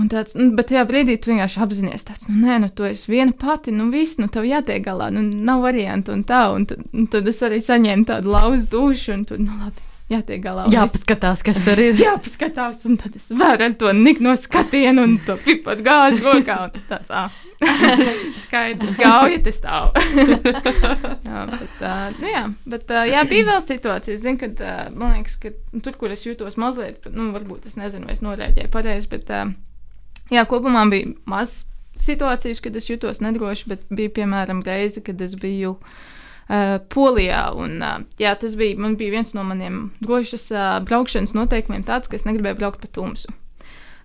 [0.00, 3.10] Un tāds, nu, bet tajā brīdī tu vienkārši apzinājies, tāds, nu, nē, nu, tu esi
[3.12, 6.46] viena pati, nu, viss, nu, tev jātiek galā, nu, nav variantu un tā.
[6.56, 10.40] Un tad, un tad es arī saņēmu tādu lauzu dušu, un tur, nu, labi, jātiek
[10.44, 10.64] galā.
[10.72, 11.92] Jāpaskatās, kas tur ir.
[12.06, 16.56] Jāpaskatās, un tad es vēru ar to nikno skatienu un to pipat gāzi rokā,
[16.88, 17.34] tāds, ah,
[18.46, 19.92] skaidrs, gauja, tas stāv.
[21.28, 24.88] jā, bet, uh, nu, jā, bet, uh, jā, bija vēl situācija, es zinu, ka, uh,
[24.96, 25.52] man liekas, ka
[25.84, 29.28] tur, kur es jūtos mazliet, nu, varbūt es nezinu, vai es norēģēju pareizi, bet.
[29.28, 29.52] Uh,
[30.32, 31.66] Jā, kopumā bija maz
[32.00, 37.44] situācijas, kad es jutos nedroši, bet bija piemēram reize, kad es biju uh, Polijā.
[37.58, 42.18] Un, uh, jā, tas bija, bija viens no maniem drošas uh, braukšanas noteikumiem, tāds, ka
[42.18, 43.34] es negribēju braukt pa tumsu.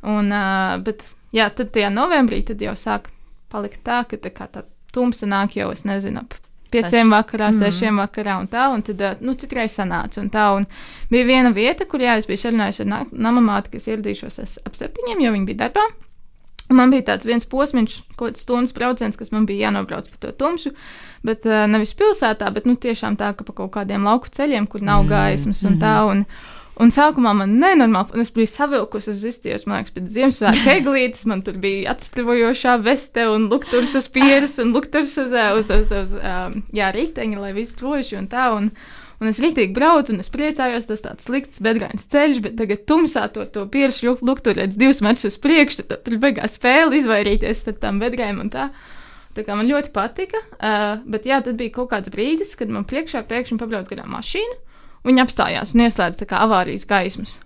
[0.04, 3.10] Un, uh, bet jā, tad tajā novembrī tad jau sāk
[3.52, 6.36] palikt tā, ka tā, tā tumsa nāk jau, es nezinu, ap
[6.72, 7.60] pieciem vakarā, mm.
[7.64, 10.68] sešiem vakarā un tā, un tad, nu, citreiz sanāca un tā, un
[11.12, 15.34] bija viena vieta, kur, jā, es biju sarunājusi ar namamāti, kas ieradīšos ap septiņiem, jo
[15.38, 15.86] viņi bija darbā.
[16.70, 20.34] Man bija tāds viens posms, kaut kāds stundas brauciens, kas man bija jānobrauc pa to
[20.36, 20.74] tumšu,
[21.28, 24.84] bet uh, nevis pilsētā, bet nu, tiešām tā, ka pa kaut kādiem lauku ceļiem, kur
[24.84, 25.98] nav mm, gaismas un tā.
[26.04, 26.24] Mhm.
[26.24, 31.24] Un, Un sākumā man nenormāli, es biju savilkusi, es izstījos, man liekas, pēc Ziemassvētku eglītes,
[31.30, 36.14] man tur bija atstravojošā veste un lukturs uz pieres un lukturs uz, uz, uz, uz
[36.20, 38.52] um, jā, riteņa, lai viss droši un tā.
[38.54, 38.70] Un,
[39.18, 43.24] Un es rītīgi braucu, un es priecājos, tas tāds slikts, bedrāns ceļš, bet tagad tumsā
[43.34, 47.80] to, to pieršu luktu redz divus metrus uz priekšu, tad tur beigās spēle izvairīties ar
[47.82, 48.70] tām bedrēm un tā.
[49.38, 52.86] Tā kā man ļoti patika, uh, bet jā, tad bija kaut kāds brīdis, kad man
[52.90, 54.58] priekšā pēkšņi pabrauc garām mašīna.
[55.06, 57.38] Viņa apstājās un ieslēdza tā kā avārijas gaismas.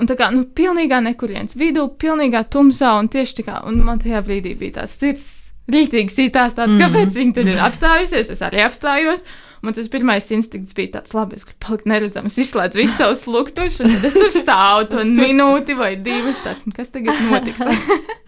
[0.00, 4.00] Un tā kā, nu, pilnīgā nekurienes vidū, pilnīgā tumsā, un tieši tā kā, un man
[4.00, 5.26] tajā brīdī bija tāds sirds
[5.72, 6.80] rītīgi sītās, tāds, mm.
[6.80, 9.24] kāpēc viņi tur ir apstājusies, es arī apstājos.
[9.62, 13.78] Man tas pirmais instinkts bija tāds, labi, es gribu palikt neredzams, izslēdzu visus savus luktus,
[13.84, 17.62] un es tur stāvu to minūti vai divas, tāds, kas tagad notiks.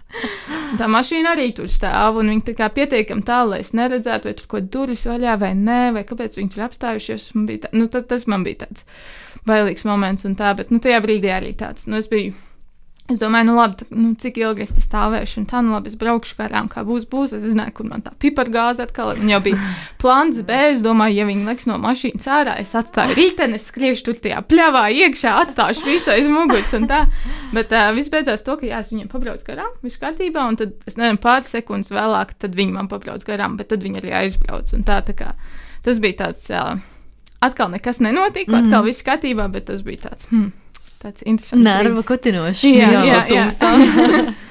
[0.79, 4.47] tā mašīna arī tur stāv, un viņi tā pietiekami tālu, lai es neredzētu, vai tur
[4.47, 7.29] kaut ko durvis vaļā vai nē, vai kāpēc viņi tur apstājušies.
[7.35, 8.87] Tā, nu, tad, tas man bija tāds
[9.49, 11.89] bailīgs moments, un tā, bet nu, tajā brīdī arī tāds.
[11.91, 12.35] Nu, es biju
[13.13, 15.91] Es domāju, nu labi, tad, nu, cik ilgi es te stāvēšu, un tā, nu labi,
[15.93, 17.35] es braukšu garām, kā būs, būs.
[17.37, 19.19] Es zināju, kur man tā pipargāze atkal ir.
[19.21, 19.59] Man jau bija
[20.01, 20.57] plāns B.
[20.71, 24.41] Es domāju, ja viņi liks no mašīnas ārā, es atstāju rīteni, es skriešu tur tajā
[24.49, 27.03] pļāvā iekšā, atstāšu visu aiz muguras un tā.
[27.53, 30.73] Bet uh, viss beidzās to, ka jā, es viņiem pabraucu garām, viss kārtībā, un tad,
[30.89, 34.73] es nezinu, pāris sekundes vēlāk, tad viņi man pabrauc garām, bet tad viņi arī aizbrauc.
[34.73, 35.35] Un tā, tā kā
[35.85, 36.81] tas bija tāds, uh,
[37.45, 38.65] atkal nekas nenotika, mm -hmm.
[38.65, 40.33] atkal viss kārtībā, bet tas bija tāds.
[40.33, 40.55] Hmm
[41.05, 41.65] tāds interesants.
[41.65, 42.65] Nervu kutinošs.
[42.69, 43.47] Jā, jā, jā.
[43.53, 44.25] jā.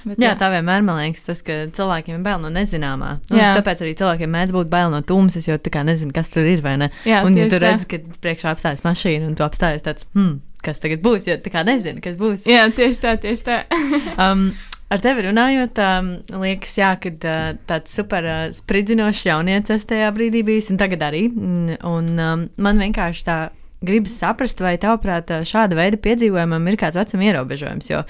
[0.00, 3.10] Bet, jā, jā, tā vienmēr man liekas, tas, ka cilvēkiem ir bail no nezināmā.
[3.28, 6.64] Nu, tāpēc arī cilvēkiem mēdz būt bail no tumsas, jo tu nezini, kas tur ir.
[6.64, 10.80] Jā, un, ja tu redz, ka priekšā apstājas mašīna un tu apstājies tāds, hmm, kas
[10.80, 12.48] tagad būs, jo tu nezini, kas būs.
[12.48, 13.60] Jā, tieši tā, tieši tā.
[14.24, 14.48] um,
[14.88, 16.10] ar tevi runājot, um,
[16.46, 21.26] liekas, jā, ka uh, tāds super uh, spridzinošs jauniecis tajā brīdī bijis, un tagad arī.
[21.28, 23.40] Un um, man vienkārši tā
[23.84, 27.90] gribas saprast, vai tavuprāt šāda veida piedzīvojumam ir kāds vecuma ierobežojums.
[27.90, 28.02] Jo,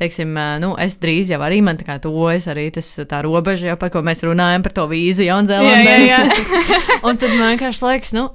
[0.00, 3.78] teiksim, nu, es drīz jau arī man tā kā tojas arī tas tā robeža, jau
[3.80, 5.96] par ko mēs runājam, par to vīzu Jaunzēlandē.
[7.08, 8.28] un tad man vienkārši liekas, nu.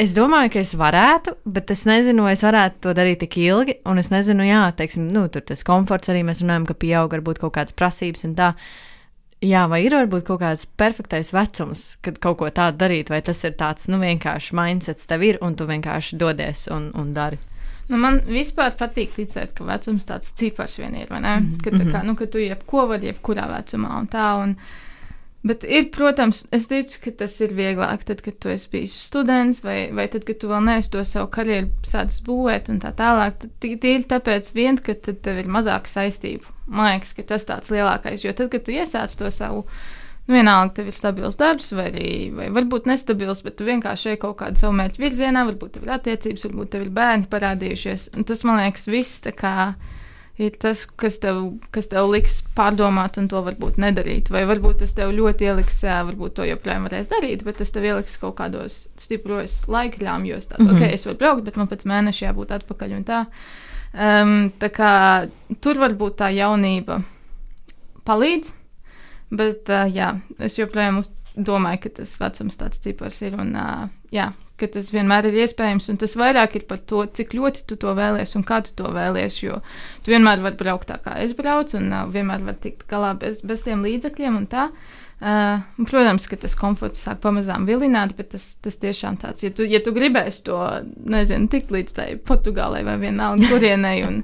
[0.00, 3.80] Es domāju, ka es varētu, bet es nezinu, vai es varētu to darīt tik ilgi.
[3.90, 7.42] Un es nezinu, jā, teiksim, nu, tur tas komforts arī mēs runājam, ka pieaug varbūt
[7.42, 8.52] kaut kādas prasības un tā.
[8.54, 8.90] Uh,
[9.40, 13.40] Jā, vai ir varbūt kaut kāds perfektais vecums, kad kaut ko tādu darīt, vai tas
[13.48, 17.40] ir tāds, nu, vienkārši mindsets tev ir, un tu vienkārši dodies un, un dari.
[17.88, 21.08] Nu, man vispār patīk ticēt, ka vecums tāds cipars vien ir?
[21.10, 21.56] Mm -hmm.
[21.64, 22.06] Ka, kā, mhm.
[22.06, 24.42] nu, ka tu jebko vari, jebkurā vecumā un tā.
[24.42, 24.56] Un,
[25.42, 29.62] Bet ir, protams, es ticu, ka tas ir vieglāk, tad, kad tu esi bijis students,
[29.64, 33.46] vai, vai tad, kad tu vēl neesi to savu karjeru sācis būvēt, un tā tālāk.
[33.64, 36.44] Tīri tāpēc, vien, ka tev ir mazāk saistību.
[36.70, 39.64] Man liekas, ka tas tāds lielākais, jo tad, kad tu iesāc to savu.
[40.28, 44.20] Nu, vienalga, tev ir stabils darbs, vai arī vai varbūt nestabils, bet tu vienkārši ej
[44.22, 48.12] kaut kādā savu mērķu virzienā, varbūt tev ir attiecības, varbūt tev ir bērni parādījušies.
[48.14, 49.72] Un tas man liekas, viss kā
[50.40, 51.40] ir tas, kas tev,
[51.74, 54.30] kas tev liks pārdomāt un to varbūt nedarīt.
[54.32, 58.16] Vai varbūt tas tev ļoti ieliks, varbūt to joprojām varēs darīt, bet tas tev ieliks
[58.22, 60.52] kaut kādos stipros laikļāmjos.
[60.52, 60.86] Tāds, mm -hmm.
[60.86, 63.24] ok, es varu braukt, bet man pēc mēneša jābūt atpakaļ un tā.
[63.90, 64.92] Um, kā
[65.58, 67.00] tur varbūt tā jaunība
[68.06, 68.52] palīdz,
[69.34, 71.00] bet uh, jā, es joprojām
[71.34, 74.28] domāju, ka tas vecums tāds cipars ir un uh, jā,
[74.60, 77.96] ka tas vienmēr ir iespējams, un tas vairāk ir par to, cik ļoti tu to
[77.98, 79.40] vēlies un kā tu to vēlies.
[79.42, 79.58] Jo
[80.04, 83.42] tu vienmēr vari braukt tā, kā es braucu, un uh, vienmēr vari tikt galā bez,
[83.42, 84.70] bez tiem līdzekļiem un tā.
[84.70, 89.66] Uh, protams, ka tas komforts sāk pamazām vilināt, bet tas, tas tiešām tāds, ja tu,
[89.68, 90.58] ja tu gribēsi to,
[91.12, 94.22] nezinu, tikt līdz tai Portugālei vai vienalga kurienei, un,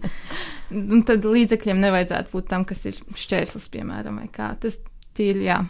[0.73, 4.55] un tad līdzekļiem nevajadzētu būt tam, kas ir šķērslis, piemēram, vai kā.
[4.63, 4.81] Tas
[5.17, 5.61] tīri, jā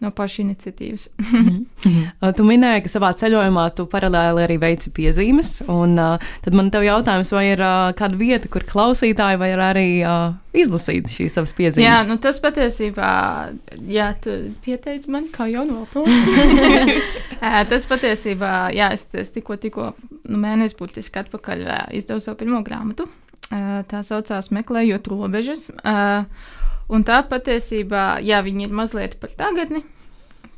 [0.00, 1.08] no paša iniciatīvas.
[1.18, 2.32] mm -hmm.
[2.36, 5.62] tu minēji, ka savā ceļojumā tu paralēli arī veici piezīmes.
[5.68, 9.88] Un, uh, tad man te jautājums, vai ir uh, kāda vieta, kur klausītāji var arī
[10.04, 11.88] uh, izlasīt šīs tavas piezīmes?
[11.88, 13.10] Jā, nu tas patiesībā,
[13.88, 14.30] jā, tu
[14.64, 15.86] pieteici man kā jaunu
[17.70, 19.94] Tas patiesībā, jā, es, es tikko, tikko
[20.28, 23.08] nu, mēnesi burtiski atpakaļ izdevu savu pirmo grāmatu.
[23.86, 25.70] Tā saucās Meklējot robežas.
[26.92, 29.82] Un tā patiesībā, jā, viņi ir mazliet par tagadni.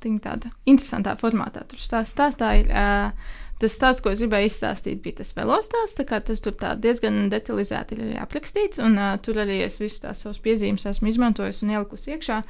[0.02, 2.68] Viņa tāda interesantā formātā tur stāstā, stāstā ir.
[2.70, 5.98] Uh, tas stāsts, ko es gribēju izstāstīt, bija tas velostāsts.
[6.06, 10.86] Tas tur diezgan detalizēti ir aprakstīts, un uh, tur arī es visus tās savus piezīmes
[10.86, 12.42] esmu izmantojis un ielikusi iekšā.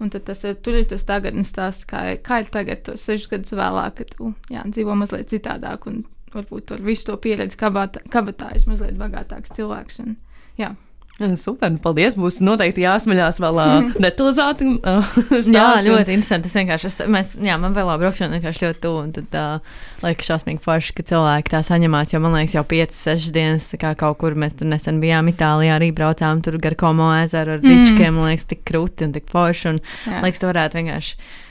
[0.00, 3.94] Un tad tas, tur ir tas tagadnes stāsts, kā, kā ir tagad, sešus gadus vēlāk,
[4.00, 6.02] kad tu jā, dzīvo mazliet citādāk un
[6.34, 10.02] varbūt ar visu to pieredzi kabatā, kabatā esi mazliet bagātāks cilvēks.
[10.04, 10.18] Un,
[10.60, 10.74] jā.
[11.16, 12.12] Super, paldies.
[12.18, 14.66] Būs noteikti jāsmaļās vēl uh, detalizēti.
[14.84, 15.14] Uh,
[15.56, 16.50] jā, ļoti interesanti.
[16.50, 19.00] Es vienkārši, es, mēs, jā, man vēl braukšana vienkārši ļoti tuvu.
[19.06, 22.12] Un tad uh, liekas šausmīgi forši, ka cilvēki tā saņemās.
[22.12, 25.88] Jo man liekas, jau 5-6 dienas kā kaut kur mēs tur nesen bijām Itālijā, arī
[25.96, 27.72] braucām tur gar Komo ezeru ar mm.
[27.72, 28.20] dičkiem.
[28.20, 29.72] Man liekas, tik krūti un tik forši.
[29.72, 30.20] Un jā.
[30.20, 31.44] liekas, tu varētu vienkārši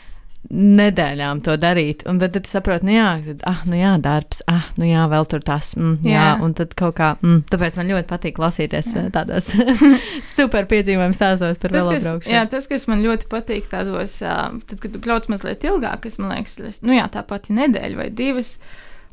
[0.52, 2.04] nedēļām to darīt.
[2.10, 5.06] Un tad, tad tu saproti, nu jā, tad, ah, nu jā, darbs, ah, nu jā,
[5.12, 6.16] vēl tur tas, mm, jā.
[6.16, 9.06] jā, un tad kaut kā, mm, tāpēc man ļoti patīk klausīties jā.
[9.16, 9.52] tādos
[10.36, 12.36] super piedzīvojumu stāstos par velobraukšanu.
[12.36, 16.36] jā, tas, kas man ļoti patīk, tādos, tad, kad tu brauc mazliet ilgāk, kas man
[16.36, 18.58] liekas, nu jā, tā pati nedēļa vai divas,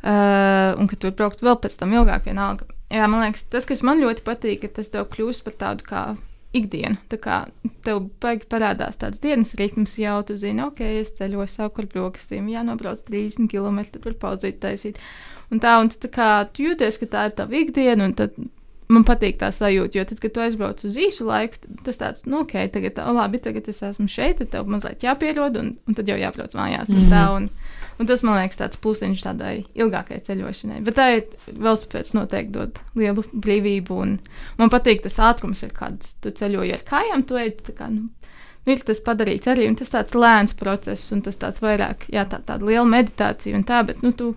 [0.02, 2.68] uh, un ka tu braukt vēl pēc tam ilgāk, vienalga.
[2.92, 6.02] Jā, man liekas, tas, kas man ļoti patīk, ka tas tev kļūst par tādu kā
[6.56, 6.98] ikdienu.
[7.10, 7.36] Tā kā
[7.86, 12.50] tev baigi parādās tāds dienas ritms, jau tu zini, ok, es ceļoju savu ar brokastīm,
[12.52, 15.00] jānobrauc 30 km, tad var pauzīt taisīt.
[15.52, 18.36] Un tā, un tu, tā kā tu jūties, ka tā ir tava ikdiena, un tad
[18.92, 22.42] man patīk tā sajūta, jo tad, kad tu aizbrauc uz īsu laiku, tas tāds, nu,
[22.44, 26.18] ok, tagad, labi, tagad es esmu šeit, tad tev mazliet jāpierod, un, un tad jau
[26.20, 26.92] jābrauc mājās.
[26.92, 27.12] Mm -hmm.
[27.12, 27.48] tā, un,
[28.02, 30.80] un tas, man liekas, tāds plusiņš tādai ilgākai ceļošanai.
[30.86, 34.00] Bet tā ir velosipēds noteikti dod lielu brīvību,
[34.58, 38.10] man patīk tas ātrums, ir kāds tu ceļoji ar kājām, tu ej kā, nu,
[38.62, 42.22] Nu, ir tas padarīts arī, un tas tāds lēns process, un tas tāds vairāk, jā,
[42.30, 44.28] tā, tāda liela meditācija un tā, bet, nu, tu,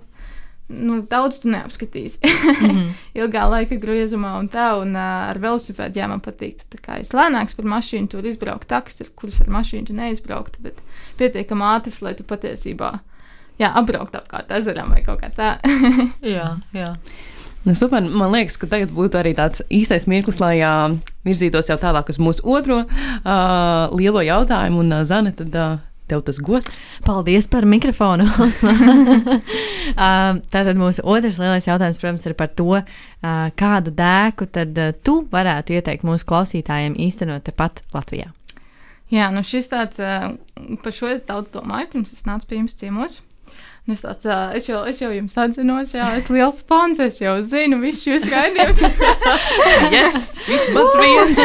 [0.74, 2.18] nu, daudz tu neapskatīsi.
[2.26, 2.88] Mm -hmm.
[3.22, 7.14] ilgā laika griezumā un tā, un uh, ar velosipēdu, jā, man patīk, tā kā es
[7.14, 10.82] lēnāks par mašīnu, tur izbraukt taks, ar kuras ar mašīnu tu neizbrauktu, bet
[11.18, 13.00] pietiekami ātrs, lai tu patiesībā,
[13.62, 15.56] jā, apbraukt apkārt ezeram vai kaut kā tā.
[16.36, 16.92] jā, jā.
[17.66, 18.04] Nu, super.
[18.06, 20.94] Man liekas, ka tagad būtu arī tāds īstais mirklis, lai uh,
[21.26, 24.84] virzītos jau tālāk uz mūsu otro uh, lielo jautājumu.
[24.84, 26.78] Un, uh, Zane, tad uh, tev tas gods.
[27.06, 28.28] Paldies par mikrofonu.
[28.46, 28.76] Osma.
[30.54, 35.24] Tātad mūsu otrs lielais jautājums, protams, ir par to, uh, kādu dēku tad uh, tu
[35.34, 38.30] varētu ieteikt mūsu klausītājiem īstenot tepat Latvijā.
[39.14, 40.34] Jā, nu šis tāds, uh,
[40.86, 43.24] par šo es daudz domāju, pirms es nācu pie jums ciemos.
[43.86, 47.20] Un Es, tāds, uh, es, jau, es jau jums atzinos, jā, es liels fans, es
[47.20, 48.80] jau zinu visu jūsu raidījumus.
[49.94, 50.16] Yes,
[50.48, 51.44] vismaz viens.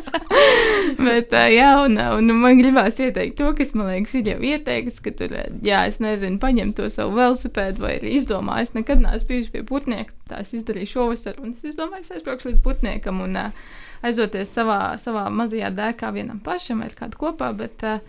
[1.06, 4.98] Bet, uh, jā, un, un man gribās ieteikt to, kas man liekas, ir jau ieteikts,
[5.04, 8.58] ka tur, jā, es nezinu, paņem to savu velosipēdu vai izdomā.
[8.66, 12.50] Es nekad neesmu bijis pie putnieka, tā es izdarīju šovasar, un es izdomāju, es aizbraukšu
[12.50, 13.70] līdz putniekam un uh,
[14.02, 17.54] aizdoties savā, savā mazajā dēkā vienam pašam vai kādu kopā.
[17.62, 18.02] Bet uh,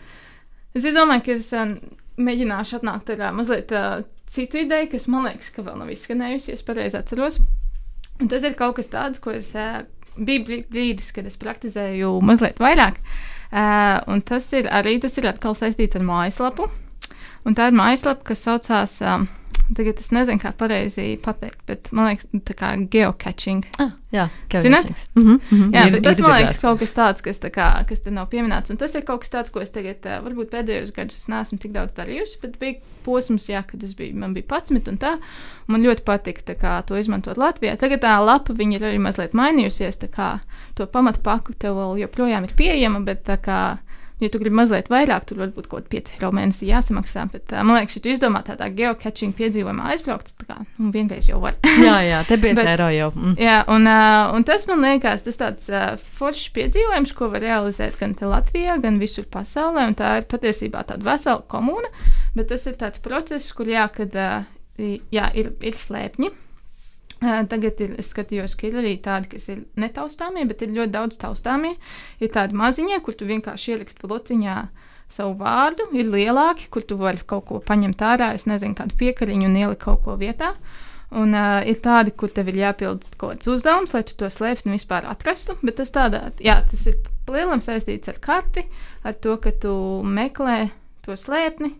[0.73, 1.77] es izdomāju, ka es uh,
[2.17, 4.01] mēģināšu atnākt ar uh, mazliet uh,
[4.33, 7.39] citu ideju, kas man liekas, ka vēl nav izskanējusi, ja es pareizi atceros.
[8.21, 9.83] Un tas ir kaut kas tāds, ko es uh,
[10.17, 12.97] biju brī- brīdis, kad es praktizēju mazliet vairāk.
[13.47, 16.67] Uh, un tas ir arī tas ir atkal saistīts ar mājaslapu.
[17.47, 19.27] Un tā ir mājaslapa, kas saucās, um,
[19.75, 23.65] tagad es nezinu, kā pareizi pateikt, bet man liekas, tā kā geocaching.
[23.81, 24.27] Ah, jā,
[24.63, 25.07] Zināt?
[25.15, 25.71] Mm -hmm, mm -hmm.
[25.73, 28.29] Jā, Ir- tas ir man liekas kaut kas tāds, kas, tā kā, kas te nav
[28.29, 28.69] pieminēts.
[28.71, 31.57] Un tas ir kaut kas tāds, ko es tagad, uh, varbūt pēdējos gados es neesmu
[31.57, 35.17] tik daudz darījusi, bet bija posms, jā, kad es biju, man bija 11 un tā.
[35.67, 37.77] Man ļoti patika tā kā, to izmantot Latvijā.
[37.77, 39.97] Tagad tā lapa viņa ir arī mazliet mainījusies.
[39.97, 40.39] tā kā
[40.77, 43.77] To pamatpaku tev joprojām ir pieejama, bet tā kā.
[44.17, 47.27] Ja tu gribi mazliet vairāk, tur varbūt kaut kāda 5 eiro mēnesī jāsamaksā.
[47.29, 51.27] Bet, uh, man liekas, ja tu izdomā tādā geocaching piedzīvojumā aizbraukt, tad kā nu, vienreiz
[51.29, 51.59] jau var.
[51.87, 53.11] jā, jā, te bija Bet- eiro jau.
[53.13, 53.35] Mm.
[53.45, 57.99] Jā, un, uh, un tas man liekas, tas tāds uh, foršs piedzīvojums, ko var realizēt
[58.01, 59.85] gan Latvijā, gan visur pasaulē.
[59.91, 61.93] un Tā ir patiesībā tāda vesela komūna,
[62.33, 64.49] bet tas ir tāds process, kur jā, kad, uh,
[65.13, 66.33] jā, ir, ir slēpņi.
[67.21, 71.17] Tagad ir, es skatījos, ka ir arī tādi, kas ir netaustāmie, bet ir ļoti daudz
[71.21, 71.73] taustāmie.
[72.21, 74.57] Ir tādi maziņie, kur tu vienkārši ieraksti plociņā
[75.09, 79.47] savu vārdu, ir lielāki, kur tu vari kaut ko paņemt ārā, es nezinu, kādu piekariņu
[79.47, 80.53] un ielikt kaut ko vietā.
[81.15, 84.75] Un uh, ir tādi, kur tev ir jāpild kaut kāds uzdevums, lai tu to slēpsni
[84.75, 85.55] vispār atrastu.
[85.63, 86.99] Bet tas tādā, jā, tas ir
[87.31, 88.65] lielam saistīts ar karti,
[89.07, 90.65] ar to, ka tu meklē
[91.07, 91.71] to slēpni.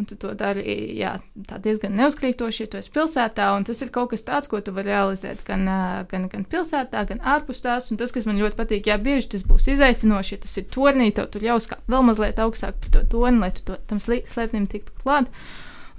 [0.00, 0.64] Un tu to dari
[0.96, 3.50] jā, diezgan neuzkrītoši, ja tu esi pilsētā.
[3.68, 5.66] Tas ir kaut kas tāds, ko tu vari realizēt gan,
[6.08, 7.90] gan, gan pilsētā, gan ārpus tās.
[7.92, 10.38] Un tas, kas man ļoti patīk, jā, bieži tas būs izaicinoši.
[10.38, 13.66] Ja tas ir tornī, tev tur jāuzkāp vēl mazliet augstāk par to torni, lai tu
[13.68, 15.28] to, tam slēpnim tiktu klāt.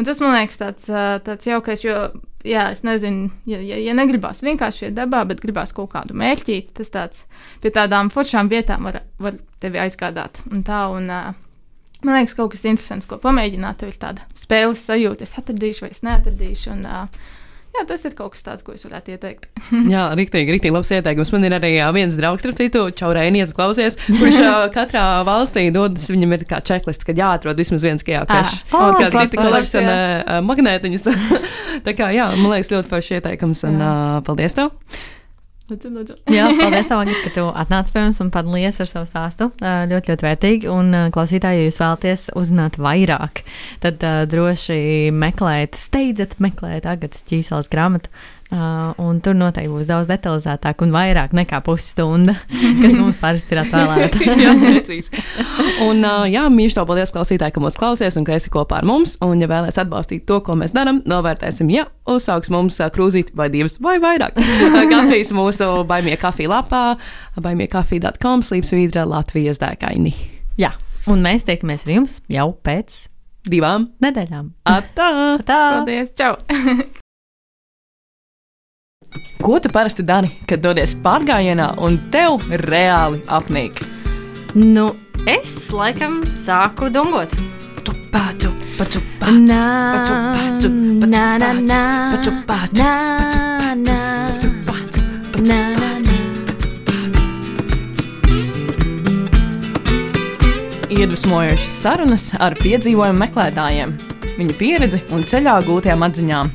[0.01, 0.89] Un tas man liekas tāds,
[1.27, 1.99] tāds jaukais, jo,
[2.47, 6.73] jā, es nezinu, ja, ja, ja negribās vienkārši iet dabā, bet gribās kaut kādu mērķīti,
[6.79, 7.21] tas tāds
[7.61, 10.41] pie tādām foršām vietām var, var tevi aizgādāt.
[10.49, 11.21] Un tā, un, ā,
[12.05, 13.81] man liekas, kaut kas interesants, ko pamēģināt.
[13.81, 16.73] Tev ir tāda spēles sajūta, es atradīšu vai es neatradīšu.
[16.73, 17.01] Un, ā,
[17.75, 19.47] jā, tas ir kaut kas tāds, ko es varētu ieteikt.
[19.93, 21.31] Jā, rīktīgi, rīktīgi labs ieteikums.
[21.35, 24.41] Man ir arī ā, viens draugs, starp citu, Čaurēniet, klausies, kurš
[24.77, 28.59] katrā valstī dodas, viņam ir kā čeklists, kad jāatrod vismaz viens geocache.
[28.71, 31.09] Ah, Un oh, kā tas citi kolekcionē magnētiņus.
[31.87, 33.95] Tā kā, jā, man liekas, ļoti foršs ieteikums, un ā,
[34.27, 34.73] paldies tev!
[35.71, 36.15] Lūdzu, lūdzu.
[36.35, 39.47] Jā, paldies, tev, Agita, ka tu atnāci pie mums un padalījies ar savu stāstu.
[39.63, 40.69] Ā, Ļoti, ļoti vērtīgi.
[40.71, 43.43] Un, ā, klausītāji, ja jūs vēlaties uzzināt vairāk,
[43.83, 44.81] tad uh, droši
[45.15, 48.11] meklējiet, steidzat meklēt Agatas ķīseles grāmatu
[48.51, 52.33] Uh, un tur noteikti būs daudz detalizētāk un vairāk nekā pusstunda,
[52.81, 54.19] kas mums parasti ir atvēlēta.
[54.43, 55.21] jā, precīzi.
[55.85, 58.89] Un, uh, jā, mīļš, to paldies klausītāji, ka mūs klausies un ka esi kopā ar
[58.89, 59.15] mums.
[59.23, 63.47] Un, ja vēlaties atbalstīt to, ko mēs darām, novērtēsim, ja uzsauks mums uh, krūzīti vai
[63.53, 64.35] divas vai vairāk.
[64.93, 66.83] Kafijas mūsu baimie kafija lapā,
[67.39, 70.11] baimie kafija.com, slīpsvīdra Latvijas dēkaini.
[70.59, 70.73] Jā,
[71.07, 73.05] un mēs tiekamies ar jums jau pēc
[73.47, 74.51] Divām nedēļām.
[74.69, 75.07] Atā!
[75.47, 75.61] Tā!
[75.79, 76.11] Paldies!
[76.19, 76.35] Čau!
[79.41, 83.81] Ko tu parasti dari, kad dodies pārgājienā un tev reāli apnīk?
[84.53, 84.91] Nu,
[85.25, 87.33] es laikam sāku dungot.
[88.81, 88.87] Nā,
[89.37, 90.69] nā, paču, paču,
[91.05, 91.81] nā, nā,
[92.15, 92.71] paču, paču,
[94.65, 95.03] paču,
[95.45, 96.17] nā, nā, nā.
[100.91, 103.93] Iedvesmojošas sarunas ar piedzīvojumu meklētājiem,
[104.39, 106.51] viņu pieredzi un ceļā gūtajām atziņām.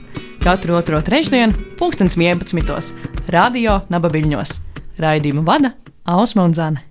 [0.46, 2.92] Katru otro trešdienu, pulkstens 11.
[3.34, 4.52] Radio Naba Viļņos.
[5.02, 5.72] Raidījumu vada
[6.06, 6.84] Ausma un Zana.